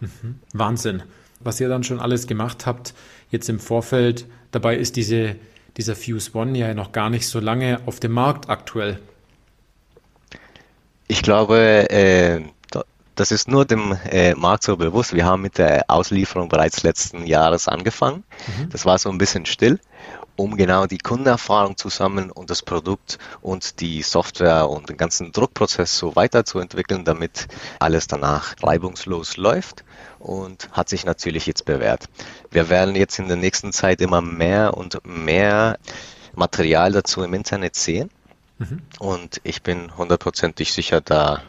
Mhm. 0.00 0.40
Wahnsinn, 0.52 1.02
was 1.40 1.60
ihr 1.60 1.68
dann 1.68 1.84
schon 1.84 2.00
alles 2.00 2.26
gemacht 2.26 2.66
habt 2.66 2.94
jetzt 3.30 3.48
im 3.48 3.58
Vorfeld. 3.58 4.26
Dabei 4.50 4.76
ist 4.76 4.96
diese, 4.96 5.36
dieser 5.76 5.96
Fuse 5.96 6.30
One 6.34 6.56
ja 6.58 6.74
noch 6.74 6.92
gar 6.92 7.10
nicht 7.10 7.26
so 7.26 7.40
lange 7.40 7.80
auf 7.86 8.00
dem 8.00 8.12
Markt 8.12 8.48
aktuell. 8.48 9.00
Ich 11.08 11.22
glaube, 11.22 11.90
äh, 11.90 12.42
das 13.20 13.32
ist 13.32 13.48
nur 13.48 13.66
dem 13.66 13.96
äh, 14.10 14.34
Markt 14.34 14.62
so 14.62 14.76
bewusst. 14.76 15.14
Wir 15.14 15.26
haben 15.26 15.42
mit 15.42 15.58
der 15.58 15.84
Auslieferung 15.88 16.48
bereits 16.48 16.82
letzten 16.82 17.26
Jahres 17.26 17.68
angefangen. 17.68 18.24
Mhm. 18.58 18.70
Das 18.70 18.86
war 18.86 18.98
so 18.98 19.10
ein 19.10 19.18
bisschen 19.18 19.44
still, 19.44 19.78
um 20.40 20.56
genau 20.56 20.86
die 20.86 20.96
Kundenerfahrung 20.96 21.76
zu 21.76 21.90
sammeln 21.90 22.30
und 22.30 22.48
das 22.48 22.62
Produkt 22.62 23.18
und 23.42 23.80
die 23.80 24.00
Software 24.00 24.70
und 24.70 24.88
den 24.88 24.96
ganzen 24.96 25.32
Druckprozess 25.32 25.98
so 25.98 26.16
weiterzuentwickeln, 26.16 27.04
damit 27.04 27.46
alles 27.78 28.06
danach 28.06 28.54
reibungslos 28.62 29.36
läuft 29.36 29.84
und 30.18 30.70
hat 30.72 30.88
sich 30.88 31.04
natürlich 31.04 31.44
jetzt 31.44 31.66
bewährt. 31.66 32.08
Wir 32.50 32.70
werden 32.70 32.94
jetzt 32.94 33.18
in 33.18 33.28
der 33.28 33.36
nächsten 33.36 33.72
Zeit 33.72 34.00
immer 34.00 34.22
mehr 34.22 34.78
und 34.78 35.04
mehr 35.04 35.78
Material 36.34 36.92
dazu 36.92 37.22
im 37.22 37.34
Internet 37.34 37.76
sehen. 37.76 38.10
Mhm. 38.58 38.80
Und 38.98 39.42
ich 39.44 39.62
bin 39.62 39.94
hundertprozentig 39.98 40.72
sicher, 40.72 41.02
da 41.02 41.42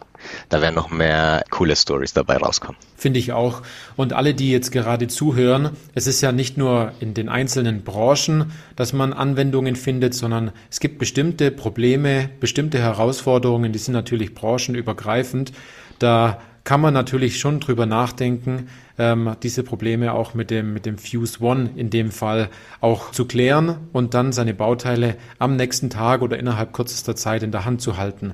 da 0.50 0.62
werden 0.62 0.76
noch 0.76 0.90
mehr 0.90 1.44
coole 1.50 1.76
Stories 1.76 2.14
dabei 2.14 2.38
rauskommen. 2.38 2.78
Finde 2.96 3.20
ich 3.20 3.32
auch. 3.32 3.62
Und 3.96 4.14
alle, 4.14 4.34
die 4.34 4.52
jetzt 4.52 4.72
gerade 4.72 5.08
zuhören, 5.08 5.72
es 5.96 6.08
ist 6.08 6.22
ja 6.22 6.32
nicht 6.32 6.58
nur 6.58 6.92
in 7.00 7.14
den 7.14 7.30
einzelnen 7.30 7.84
Branchen, 7.84 8.52
dass 8.76 8.94
man 8.94 9.14
Anwendungen 9.14 9.76
findet, 9.76 10.14
sondern 10.14 10.52
es 10.70 10.80
gibt 10.80 11.00
bestimmte 11.00 11.52
Probleme, 11.52 12.30
bestimmte 12.40 12.80
Herausforderungen, 12.80 13.72
die 13.74 13.80
sind 13.80 13.94
natürlich 13.94 14.34
branchenübergreifend. 14.34 15.52
Da 16.00 16.40
kann 16.64 16.82
man 16.82 16.94
natürlich 16.94 17.40
schon 17.40 17.60
drüber 17.60 17.86
nachdenken, 17.86 18.68
ähm, 18.98 19.36
diese 19.42 19.64
Probleme 19.64 20.14
auch 20.14 20.34
mit 20.34 20.52
dem, 20.52 20.74
mit 20.74 20.86
dem 20.86 20.98
Fuse 20.98 21.42
One 21.42 21.72
in 21.76 21.90
dem 21.90 22.12
Fall 22.12 22.50
auch 22.82 23.12
zu 23.12 23.26
klären 23.26 23.78
und 23.94 24.14
dann 24.14 24.32
seine 24.32 24.54
Bauteile 24.54 25.16
am 25.40 25.56
nächsten 25.56 25.90
Tag 25.90 26.22
oder 26.22 26.38
innerhalb 26.38 26.74
kürzester 26.74 27.16
Zeit 27.16 27.42
in 27.42 27.52
der 27.52 27.66
Hand 27.66 27.82
zu 27.82 27.98
halten. 27.98 28.34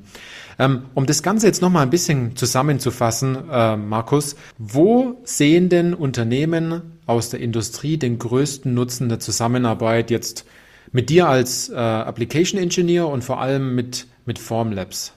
Ähm, 0.60 0.84
um 0.94 1.06
das 1.06 1.24
Ganze 1.24 1.48
jetzt 1.48 1.62
nochmal 1.62 1.84
ein 1.84 1.90
bisschen 1.90 2.36
zusammenzufassen, 2.36 3.38
äh, 3.50 3.78
Markus, 3.78 4.36
wo 4.58 5.22
sehen 5.24 5.70
denn 5.70 5.94
Unternehmen 5.94 7.00
aus 7.06 7.30
der 7.30 7.40
Industrie 7.40 7.98
den 7.98 8.20
größten 8.20 8.74
Nutzen 8.74 9.08
der 9.08 9.20
Zusammenarbeit 9.20 10.12
jetzt 10.12 10.46
mit 10.92 11.10
dir 11.10 11.30
als 11.30 11.70
äh, 11.70 11.76
Application 11.76 12.60
Engineer 12.60 13.08
und 13.08 13.24
vor 13.24 13.40
allem 13.40 13.76
mit, 13.76 14.08
mit 14.26 14.40
Formlabs? 14.40 15.17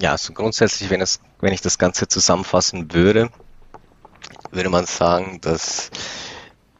Ja, 0.00 0.12
also 0.12 0.32
grundsätzlich, 0.32 0.90
wenn, 0.90 1.00
es, 1.00 1.20
wenn 1.40 1.52
ich 1.52 1.60
das 1.60 1.78
Ganze 1.78 2.08
zusammenfassen 2.08 2.92
würde, 2.92 3.30
würde 4.50 4.68
man 4.68 4.86
sagen, 4.86 5.40
dass 5.40 5.90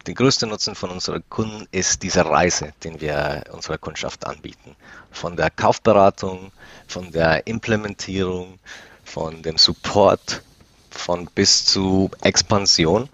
der 0.06 0.14
größte 0.14 0.46
Nutzen 0.46 0.74
von 0.74 0.90
unseren 0.90 1.22
Kunden 1.30 1.66
ist 1.70 2.02
diese 2.02 2.26
Reise, 2.26 2.74
den 2.82 3.00
wir 3.00 3.44
unserer 3.52 3.78
Kundschaft 3.78 4.26
anbieten. 4.26 4.76
Von 5.10 5.36
der 5.36 5.50
Kaufberatung, 5.50 6.52
von 6.86 7.10
der 7.10 7.46
Implementierung, 7.46 8.58
von 9.04 9.42
dem 9.42 9.56
Support, 9.56 10.42
von 10.90 11.26
bis 11.34 11.64
zu 11.64 12.10
Expansion. 12.22 13.08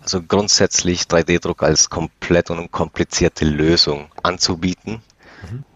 Also 0.00 0.22
grundsätzlich 0.22 1.02
3D-Druck 1.02 1.62
als 1.62 1.88
komplett 1.88 2.50
und 2.50 2.72
komplizierte 2.72 3.44
Lösung 3.44 4.10
anzubieten, 4.22 5.00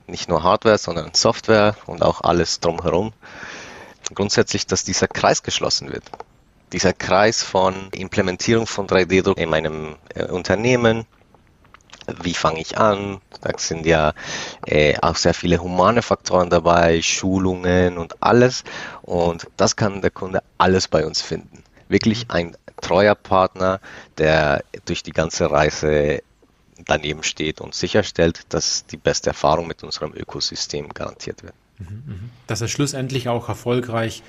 nicht 0.07 0.29
nur 0.29 0.43
Hardware, 0.43 0.79
sondern 0.79 1.15
Software 1.15 1.77
und 1.87 2.03
auch 2.03 2.23
alles 2.23 2.61
drumherum. 2.61 3.13
Grundsätzlich, 4.15 4.67
dass 4.67 4.85
dieser 4.85 5.09
Kreis 5.09 5.43
geschlossen 5.43 5.93
wird. 5.93 6.05
Dieser 6.73 6.93
Kreis 6.93 7.43
von 7.43 7.91
Implementierung 7.93 8.67
von 8.67 8.87
3D-Druck 8.87 9.39
in 9.39 9.51
meinem 9.51 9.97
äh, 10.15 10.27
Unternehmen, 10.27 11.07
wie 12.23 12.35
fange 12.35 12.61
ich 12.61 12.79
an? 12.79 13.21
Da 13.41 13.51
sind 13.59 13.87
ja 13.87 14.13
äh, 14.67 14.97
auch 15.01 15.17
sehr 15.17 15.35
viele 15.35 15.59
humane 15.59 16.03
Faktoren 16.03 16.51
dabei, 16.51 17.03
Schulungen 17.03 17.99
und 17.99 18.23
alles. 18.23 18.65
Und 19.03 19.49
das 19.57 19.77
kann 19.77 20.03
der 20.03 20.11
Kunde 20.11 20.43
alles 20.59 20.89
bei 20.89 21.05
uns 21.05 21.21
finden. 21.21 21.63
Wirklich 21.89 22.31
ein 22.31 22.57
treuer 22.81 23.15
Partner, 23.15 23.81
der 24.19 24.63
durch 24.85 25.03
die 25.03 25.13
ganze 25.13 25.51
Reise 25.51 26.23
daneben 26.85 27.23
steht 27.23 27.61
und 27.61 27.75
sicherstellt, 27.75 28.43
dass 28.51 28.87
die 28.87 28.97
beste 28.97 29.31
Erfahrung 29.31 29.67
mit 29.67 29.83
unserem 29.83 30.13
Ökosystem 30.15 30.91
garantiert 30.91 31.43
wird. 31.43 31.55
Mhm, 31.79 32.03
mhm. 32.07 32.31
Dass 32.47 32.61
er 32.61 32.69
schlussendlich 32.69 33.29
auch 33.29 33.49
erfolgreich 33.49 34.23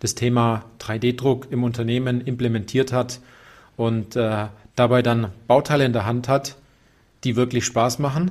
das 0.00 0.14
Thema 0.14 0.64
3D-Druck 0.80 1.48
im 1.50 1.64
Unternehmen 1.64 2.20
implementiert 2.20 2.92
hat 2.92 3.20
und 3.76 4.16
äh, 4.16 4.46
dabei 4.74 5.02
dann 5.02 5.32
Bauteile 5.46 5.84
in 5.84 5.92
der 5.92 6.04
Hand 6.04 6.28
hat, 6.28 6.56
die 7.24 7.36
wirklich 7.36 7.64
Spaß 7.64 7.98
machen. 7.98 8.30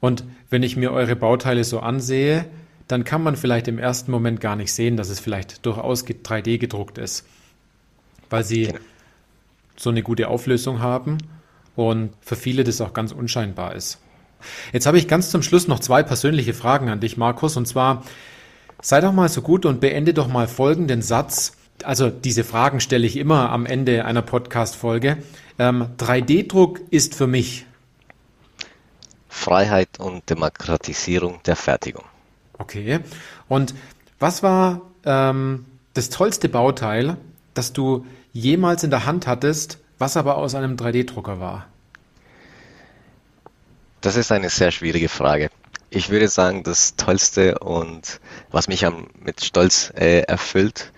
Und 0.00 0.24
wenn 0.50 0.62
ich 0.62 0.76
mir 0.76 0.92
eure 0.92 1.16
Bauteile 1.16 1.64
so 1.64 1.80
ansehe, 1.80 2.46
dann 2.88 3.04
kann 3.04 3.22
man 3.22 3.36
vielleicht 3.36 3.68
im 3.68 3.78
ersten 3.78 4.10
Moment 4.10 4.40
gar 4.40 4.56
nicht 4.56 4.72
sehen, 4.72 4.96
dass 4.96 5.08
es 5.08 5.20
vielleicht 5.20 5.66
durchaus 5.66 6.04
3D 6.04 6.58
gedruckt 6.58 6.98
ist, 6.98 7.26
weil 8.30 8.44
sie 8.44 8.66
genau. 8.66 8.78
so 9.76 9.90
eine 9.90 10.02
gute 10.02 10.28
Auflösung 10.28 10.80
haben 10.80 11.18
und 11.76 12.10
für 12.20 12.36
viele 12.36 12.64
das 12.64 12.80
auch 12.80 12.92
ganz 12.92 13.12
unscheinbar 13.12 13.74
ist. 13.74 13.98
Jetzt 14.72 14.86
habe 14.86 14.98
ich 14.98 15.08
ganz 15.08 15.30
zum 15.30 15.42
Schluss 15.42 15.68
noch 15.68 15.80
zwei 15.80 16.02
persönliche 16.02 16.54
Fragen 16.54 16.88
an 16.88 17.00
dich, 17.00 17.16
Markus, 17.16 17.56
und 17.56 17.66
zwar 17.66 18.02
sei 18.82 19.00
doch 19.00 19.12
mal 19.12 19.28
so 19.28 19.42
gut 19.42 19.66
und 19.66 19.80
beende 19.80 20.14
doch 20.14 20.28
mal 20.28 20.48
folgenden 20.48 21.02
Satz. 21.02 21.52
Also 21.84 22.10
diese 22.10 22.44
Fragen 22.44 22.80
stelle 22.80 23.06
ich 23.06 23.16
immer 23.16 23.50
am 23.50 23.66
Ende 23.66 24.04
einer 24.04 24.22
Podcast-Folge. 24.22 25.18
Ähm, 25.58 25.88
3D-Druck 25.98 26.80
ist 26.90 27.14
für 27.14 27.26
mich 27.26 27.66
Freiheit 29.28 29.88
und 29.98 30.28
Demokratisierung 30.30 31.40
der 31.44 31.56
Fertigung. 31.56 32.04
Okay. 32.58 33.00
Und 33.48 33.74
was 34.18 34.42
war 34.42 34.80
ähm, 35.04 35.66
das 35.94 36.08
tollste 36.08 36.48
Bauteil, 36.48 37.16
das 37.54 37.72
du 37.72 38.06
jemals 38.32 38.82
in 38.82 38.90
der 38.90 39.04
Hand 39.06 39.26
hattest 39.26 39.78
was 39.98 40.16
aber 40.16 40.36
aus 40.36 40.54
einem 40.54 40.76
3D-Drucker 40.76 41.40
war? 41.40 41.66
Das 44.00 44.16
ist 44.16 44.30
eine 44.30 44.50
sehr 44.50 44.70
schwierige 44.70 45.08
Frage. 45.08 45.50
Ich 45.90 46.10
würde 46.10 46.28
sagen, 46.28 46.62
das 46.62 46.96
Tollste 46.96 47.58
und 47.58 48.20
was 48.50 48.68
mich 48.68 48.84
am, 48.84 49.08
mit 49.18 49.42
Stolz 49.42 49.92
äh, 49.96 50.20
erfüllt, 50.20 50.92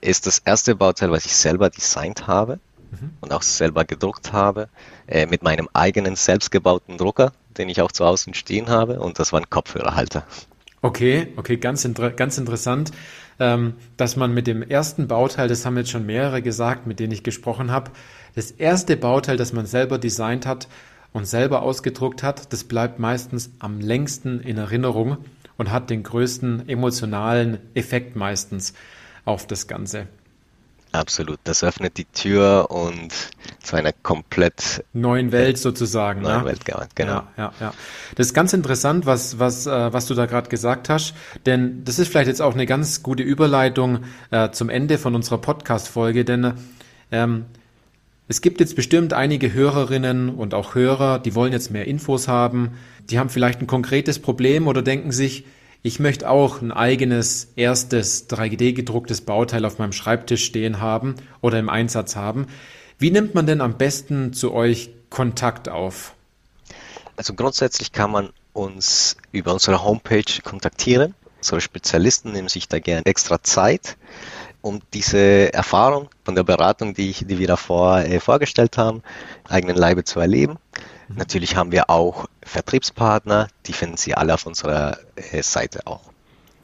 ist 0.00 0.26
das 0.26 0.38
erste 0.38 0.74
Bauteil, 0.74 1.10
was 1.10 1.24
ich 1.24 1.36
selber 1.36 1.70
designt 1.70 2.26
habe 2.26 2.58
mhm. 2.90 3.10
und 3.20 3.32
auch 3.32 3.42
selber 3.42 3.84
gedruckt 3.84 4.32
habe, 4.32 4.68
äh, 5.06 5.26
mit 5.26 5.42
meinem 5.42 5.68
eigenen 5.72 6.16
selbstgebauten 6.16 6.98
Drucker, 6.98 7.32
den 7.56 7.68
ich 7.68 7.80
auch 7.80 7.92
zu 7.92 8.04
Hause 8.04 8.34
stehen 8.34 8.68
habe, 8.68 9.00
und 9.00 9.18
das 9.18 9.32
war 9.32 9.40
ein 9.40 9.50
Kopfhörerhalter. 9.50 10.24
Okay, 10.84 11.28
okay, 11.36 11.58
ganz, 11.58 11.84
inter 11.84 12.10
ganz 12.10 12.38
interessant, 12.38 12.90
ähm, 13.38 13.74
dass 13.96 14.16
man 14.16 14.34
mit 14.34 14.48
dem 14.48 14.62
ersten 14.62 15.06
Bauteil, 15.06 15.46
das 15.46 15.64
haben 15.64 15.76
jetzt 15.76 15.90
schon 15.90 16.04
mehrere 16.04 16.42
gesagt, 16.42 16.88
mit 16.88 16.98
denen 16.98 17.12
ich 17.12 17.22
gesprochen 17.22 17.70
habe, 17.70 17.92
das 18.34 18.50
erste 18.50 18.96
Bauteil, 18.96 19.36
das 19.36 19.52
man 19.52 19.64
selber 19.64 19.98
designt 19.98 20.44
hat 20.44 20.66
und 21.12 21.24
selber 21.24 21.62
ausgedruckt 21.62 22.24
hat, 22.24 22.52
das 22.52 22.64
bleibt 22.64 22.98
meistens 22.98 23.52
am 23.60 23.78
längsten 23.78 24.40
in 24.40 24.58
Erinnerung 24.58 25.18
und 25.56 25.70
hat 25.70 25.88
den 25.88 26.02
größten 26.02 26.68
emotionalen 26.68 27.58
Effekt 27.74 28.16
meistens 28.16 28.74
auf 29.24 29.46
das 29.46 29.68
Ganze. 29.68 30.08
Absolut, 30.92 31.38
das 31.44 31.64
öffnet 31.64 31.96
die 31.96 32.04
Tür 32.04 32.66
und 32.70 33.12
zu 33.62 33.76
einer 33.76 33.92
komplett 33.92 34.84
neuen 34.92 35.32
Welt 35.32 35.56
sozusagen. 35.56 36.20
Neuen 36.20 36.40
ne? 36.40 36.44
Welt, 36.44 36.60
genau. 36.94 37.12
Ja, 37.12 37.28
ja, 37.38 37.52
ja. 37.60 37.74
Das 38.14 38.26
ist 38.26 38.34
ganz 38.34 38.52
interessant, 38.52 39.06
was, 39.06 39.38
was, 39.38 39.66
äh, 39.66 39.92
was 39.92 40.06
du 40.06 40.14
da 40.14 40.26
gerade 40.26 40.50
gesagt 40.50 40.90
hast, 40.90 41.14
denn 41.46 41.82
das 41.84 41.98
ist 41.98 42.08
vielleicht 42.08 42.28
jetzt 42.28 42.42
auch 42.42 42.52
eine 42.52 42.66
ganz 42.66 43.02
gute 43.02 43.22
Überleitung 43.22 44.00
äh, 44.30 44.50
zum 44.50 44.68
Ende 44.68 44.98
von 44.98 45.14
unserer 45.14 45.38
Podcast-Folge, 45.38 46.26
denn 46.26 46.52
ähm, 47.10 47.46
es 48.28 48.42
gibt 48.42 48.60
jetzt 48.60 48.76
bestimmt 48.76 49.14
einige 49.14 49.52
Hörerinnen 49.52 50.28
und 50.28 50.52
auch 50.52 50.74
Hörer, 50.74 51.18
die 51.18 51.34
wollen 51.34 51.52
jetzt 51.52 51.70
mehr 51.70 51.86
Infos 51.86 52.28
haben, 52.28 52.72
die 53.08 53.18
haben 53.18 53.30
vielleicht 53.30 53.60
ein 53.60 53.66
konkretes 53.66 54.18
Problem 54.18 54.66
oder 54.66 54.82
denken 54.82 55.10
sich, 55.10 55.46
ich 55.82 55.98
möchte 55.98 56.30
auch 56.30 56.62
ein 56.62 56.70
eigenes 56.70 57.48
erstes 57.56 58.28
3D 58.30 58.72
gedrucktes 58.72 59.20
Bauteil 59.20 59.64
auf 59.64 59.78
meinem 59.78 59.92
Schreibtisch 59.92 60.44
stehen 60.44 60.80
haben 60.80 61.16
oder 61.40 61.58
im 61.58 61.68
Einsatz 61.68 62.14
haben. 62.14 62.46
Wie 62.98 63.10
nimmt 63.10 63.34
man 63.34 63.46
denn 63.46 63.60
am 63.60 63.76
besten 63.78 64.32
zu 64.32 64.54
euch 64.54 64.90
Kontakt 65.10 65.68
auf? 65.68 66.14
Also 67.16 67.34
grundsätzlich 67.34 67.90
kann 67.90 68.12
man 68.12 68.30
uns 68.52 69.16
über 69.32 69.52
unsere 69.52 69.82
Homepage 69.84 70.40
kontaktieren. 70.44 71.14
Unsere 71.38 71.60
Spezialisten 71.60 72.30
nehmen 72.30 72.48
sich 72.48 72.68
da 72.68 72.78
gerne 72.78 73.04
extra 73.04 73.42
Zeit, 73.42 73.96
um 74.60 74.80
diese 74.94 75.52
Erfahrung 75.52 76.08
von 76.24 76.36
der 76.36 76.44
Beratung, 76.44 76.94
die, 76.94 77.10
ich, 77.10 77.26
die 77.26 77.38
wir 77.40 77.48
davor 77.48 77.98
äh, 77.98 78.20
vorgestellt 78.20 78.78
haben, 78.78 79.02
eigenen 79.48 79.76
Leibe 79.76 80.04
zu 80.04 80.20
erleben. 80.20 80.58
Natürlich 81.08 81.56
haben 81.56 81.72
wir 81.72 81.90
auch 81.90 82.26
Vertriebspartner, 82.42 83.48
die 83.66 83.72
finden 83.72 83.96
Sie 83.96 84.14
alle 84.14 84.34
auf 84.34 84.46
unserer 84.46 84.98
äh, 85.16 85.42
Seite 85.42 85.86
auch. 85.86 86.12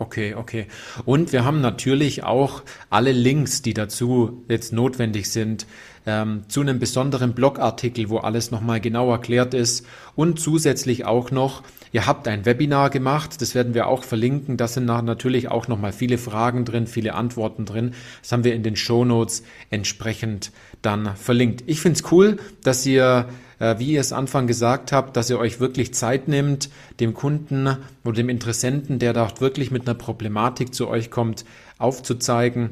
Okay, 0.00 0.34
okay. 0.34 0.66
Und 1.04 1.32
wir 1.32 1.44
haben 1.44 1.60
natürlich 1.60 2.22
auch 2.22 2.62
alle 2.88 3.10
Links, 3.10 3.62
die 3.62 3.74
dazu 3.74 4.44
jetzt 4.48 4.72
notwendig 4.72 5.28
sind, 5.30 5.66
ähm, 6.06 6.44
zu 6.48 6.60
einem 6.60 6.78
besonderen 6.78 7.34
Blogartikel, 7.34 8.08
wo 8.08 8.18
alles 8.18 8.52
nochmal 8.52 8.80
genau 8.80 9.10
erklärt 9.10 9.54
ist. 9.54 9.84
Und 10.14 10.38
zusätzlich 10.38 11.04
auch 11.04 11.32
noch, 11.32 11.64
ihr 11.90 12.06
habt 12.06 12.28
ein 12.28 12.46
Webinar 12.46 12.90
gemacht, 12.90 13.42
das 13.42 13.56
werden 13.56 13.74
wir 13.74 13.88
auch 13.88 14.04
verlinken. 14.04 14.56
Da 14.56 14.68
sind 14.68 14.84
natürlich 14.84 15.48
auch 15.48 15.66
nochmal 15.66 15.92
viele 15.92 16.16
Fragen 16.16 16.64
drin, 16.64 16.86
viele 16.86 17.14
Antworten 17.14 17.64
drin. 17.64 17.92
Das 18.22 18.30
haben 18.30 18.44
wir 18.44 18.54
in 18.54 18.62
den 18.62 18.76
Show 18.76 19.04
Notes 19.04 19.42
entsprechend 19.70 20.52
dann 20.80 21.16
verlinkt. 21.16 21.64
Ich 21.66 21.80
finde 21.80 21.98
es 21.98 22.12
cool, 22.12 22.36
dass 22.62 22.86
ihr 22.86 23.28
wie 23.58 23.92
ihr 23.92 24.00
es 24.00 24.12
Anfang 24.12 24.46
gesagt 24.46 24.92
habt, 24.92 25.16
dass 25.16 25.30
ihr 25.30 25.38
euch 25.38 25.60
wirklich 25.60 25.92
Zeit 25.94 26.28
nimmt, 26.28 26.70
dem 27.00 27.14
Kunden 27.14 27.76
oder 28.04 28.16
dem 28.16 28.28
Interessenten, 28.28 28.98
der 28.98 29.12
dort 29.12 29.40
wirklich 29.40 29.70
mit 29.70 29.86
einer 29.86 29.98
Problematik 29.98 30.74
zu 30.74 30.88
euch 30.88 31.10
kommt, 31.10 31.44
aufzuzeigen, 31.78 32.70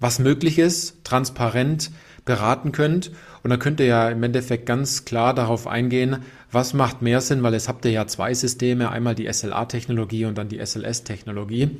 was 0.00 0.18
möglich 0.18 0.58
ist, 0.58 1.04
transparent 1.04 1.90
beraten 2.24 2.72
könnt. 2.72 3.10
Und 3.42 3.50
dann 3.50 3.58
könnt 3.58 3.80
ihr 3.80 3.86
ja 3.86 4.08
im 4.08 4.22
Endeffekt 4.22 4.66
ganz 4.66 5.04
klar 5.04 5.34
darauf 5.34 5.66
eingehen, 5.66 6.18
was 6.50 6.72
macht 6.72 7.02
mehr 7.02 7.20
Sinn, 7.20 7.42
weil 7.42 7.54
es 7.54 7.68
habt 7.68 7.84
ihr 7.84 7.90
ja 7.90 8.06
zwei 8.06 8.32
Systeme, 8.32 8.90
einmal 8.90 9.14
die 9.14 9.30
SLA-Technologie 9.30 10.24
und 10.24 10.38
dann 10.38 10.48
die 10.48 10.64
SLS-Technologie. 10.64 11.70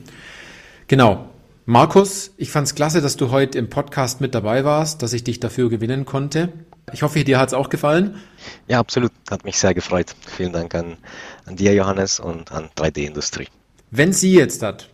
Genau. 0.89 1.31
Markus, 1.67 2.35
ich 2.37 2.51
fand 2.51 2.67
es 2.67 2.75
klasse, 2.75 3.01
dass 3.01 3.17
du 3.17 3.31
heute 3.31 3.59
im 3.59 3.71
Podcast 3.71 4.21
mit 4.21 4.35
dabei 4.35 4.67
warst, 4.67 5.01
dass 5.01 5.15
ich 5.15 5.25
dich 5.25 5.41
dafür 5.41 5.71
gewinnen 5.71 6.05
konnte. 6.05 6.53
Ich 6.93 7.03
hoffe, 7.03 7.25
dir 7.25 7.39
hat 7.39 7.49
es 7.49 7.55
auch 7.55 7.71
gefallen. 7.71 8.21
Ja, 8.69 8.79
absolut. 8.79 9.13
Hat 9.31 9.45
mich 9.45 9.59
sehr 9.59 9.75
gefreut. 9.75 10.15
Vielen 10.27 10.53
Dank 10.53 10.75
an, 10.75 10.97
an 11.47 11.57
dir, 11.57 11.75
Johannes, 11.75 12.21
und 12.21 12.53
an 12.53 12.69
3D-Industrie. 12.77 13.49
Wenn 13.91 14.13
Sie 14.13 14.35
jetzt 14.35 14.63
hat, 14.63 14.91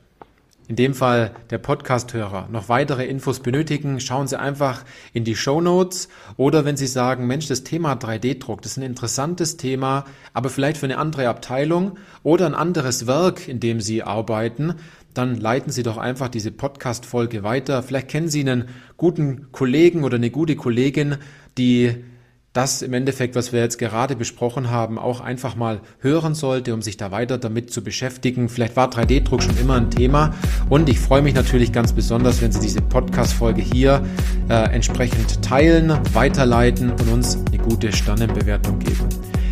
in 0.68 0.76
dem 0.76 0.94
Fall 0.94 1.32
der 1.50 1.58
Podcast-Hörer, 1.58 2.48
noch 2.52 2.68
weitere 2.68 3.04
Infos 3.04 3.40
benötigen, 3.40 3.98
schauen 3.98 4.28
Sie 4.28 4.38
einfach 4.38 4.84
in 5.12 5.24
die 5.24 5.34
Show 5.34 5.60
Notes 5.60 6.08
oder 6.36 6.64
wenn 6.64 6.76
Sie 6.76 6.86
sagen, 6.86 7.26
Mensch, 7.26 7.48
das 7.48 7.64
Thema 7.64 7.94
3D-Druck, 7.94 8.62
das 8.62 8.72
ist 8.72 8.78
ein 8.78 8.84
interessantes 8.84 9.56
Thema, 9.56 10.04
aber 10.32 10.48
vielleicht 10.48 10.76
für 10.76 10.86
eine 10.86 10.98
andere 10.98 11.28
Abteilung 11.28 11.98
oder 12.22 12.46
ein 12.46 12.54
anderes 12.54 13.08
Werk, 13.08 13.48
in 13.48 13.58
dem 13.58 13.80
Sie 13.80 14.04
arbeiten, 14.04 14.76
dann 15.12 15.34
leiten 15.34 15.72
Sie 15.72 15.82
doch 15.82 15.96
einfach 15.96 16.28
diese 16.28 16.52
Podcast-Folge 16.52 17.42
weiter. 17.42 17.82
Vielleicht 17.82 18.08
kennen 18.08 18.28
Sie 18.28 18.40
einen 18.40 18.68
guten 18.96 19.50
Kollegen 19.50 20.04
oder 20.04 20.16
eine 20.16 20.30
gute 20.30 20.54
Kollegin, 20.54 21.16
die 21.58 22.04
das 22.52 22.82
im 22.82 22.92
Endeffekt, 22.94 23.36
was 23.36 23.52
wir 23.52 23.60
jetzt 23.60 23.78
gerade 23.78 24.16
besprochen 24.16 24.70
haben, 24.70 24.98
auch 24.98 25.20
einfach 25.20 25.54
mal 25.54 25.80
hören 26.00 26.34
sollte, 26.34 26.74
um 26.74 26.82
sich 26.82 26.96
da 26.96 27.12
weiter 27.12 27.38
damit 27.38 27.72
zu 27.72 27.84
beschäftigen. 27.84 28.48
Vielleicht 28.48 28.74
war 28.74 28.90
3D-Druck 28.90 29.42
schon 29.42 29.56
immer 29.56 29.76
ein 29.76 29.90
Thema 29.90 30.34
und 30.68 30.88
ich 30.88 30.98
freue 30.98 31.22
mich 31.22 31.34
natürlich 31.34 31.72
ganz 31.72 31.92
besonders, 31.92 32.42
wenn 32.42 32.50
Sie 32.50 32.60
diese 32.60 32.80
Podcast-Folge 32.80 33.62
hier 33.62 34.04
äh, 34.48 34.54
entsprechend 34.72 35.42
teilen, 35.42 35.96
weiterleiten 36.12 36.90
und 36.90 37.08
uns 37.12 37.38
eine 37.46 37.58
gute 37.58 37.92
Sternenbewertung 37.92 38.80
geben. 38.80 39.08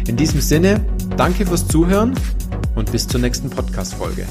In 0.08 0.16
diesem 0.16 0.40
Sinne, 0.40 0.84
danke 1.16 1.46
fürs 1.46 1.68
Zuhören 1.68 2.14
und 2.74 2.90
bis 2.90 3.06
zur 3.06 3.20
nächsten 3.20 3.48
Podcast-Folge. 3.48 4.26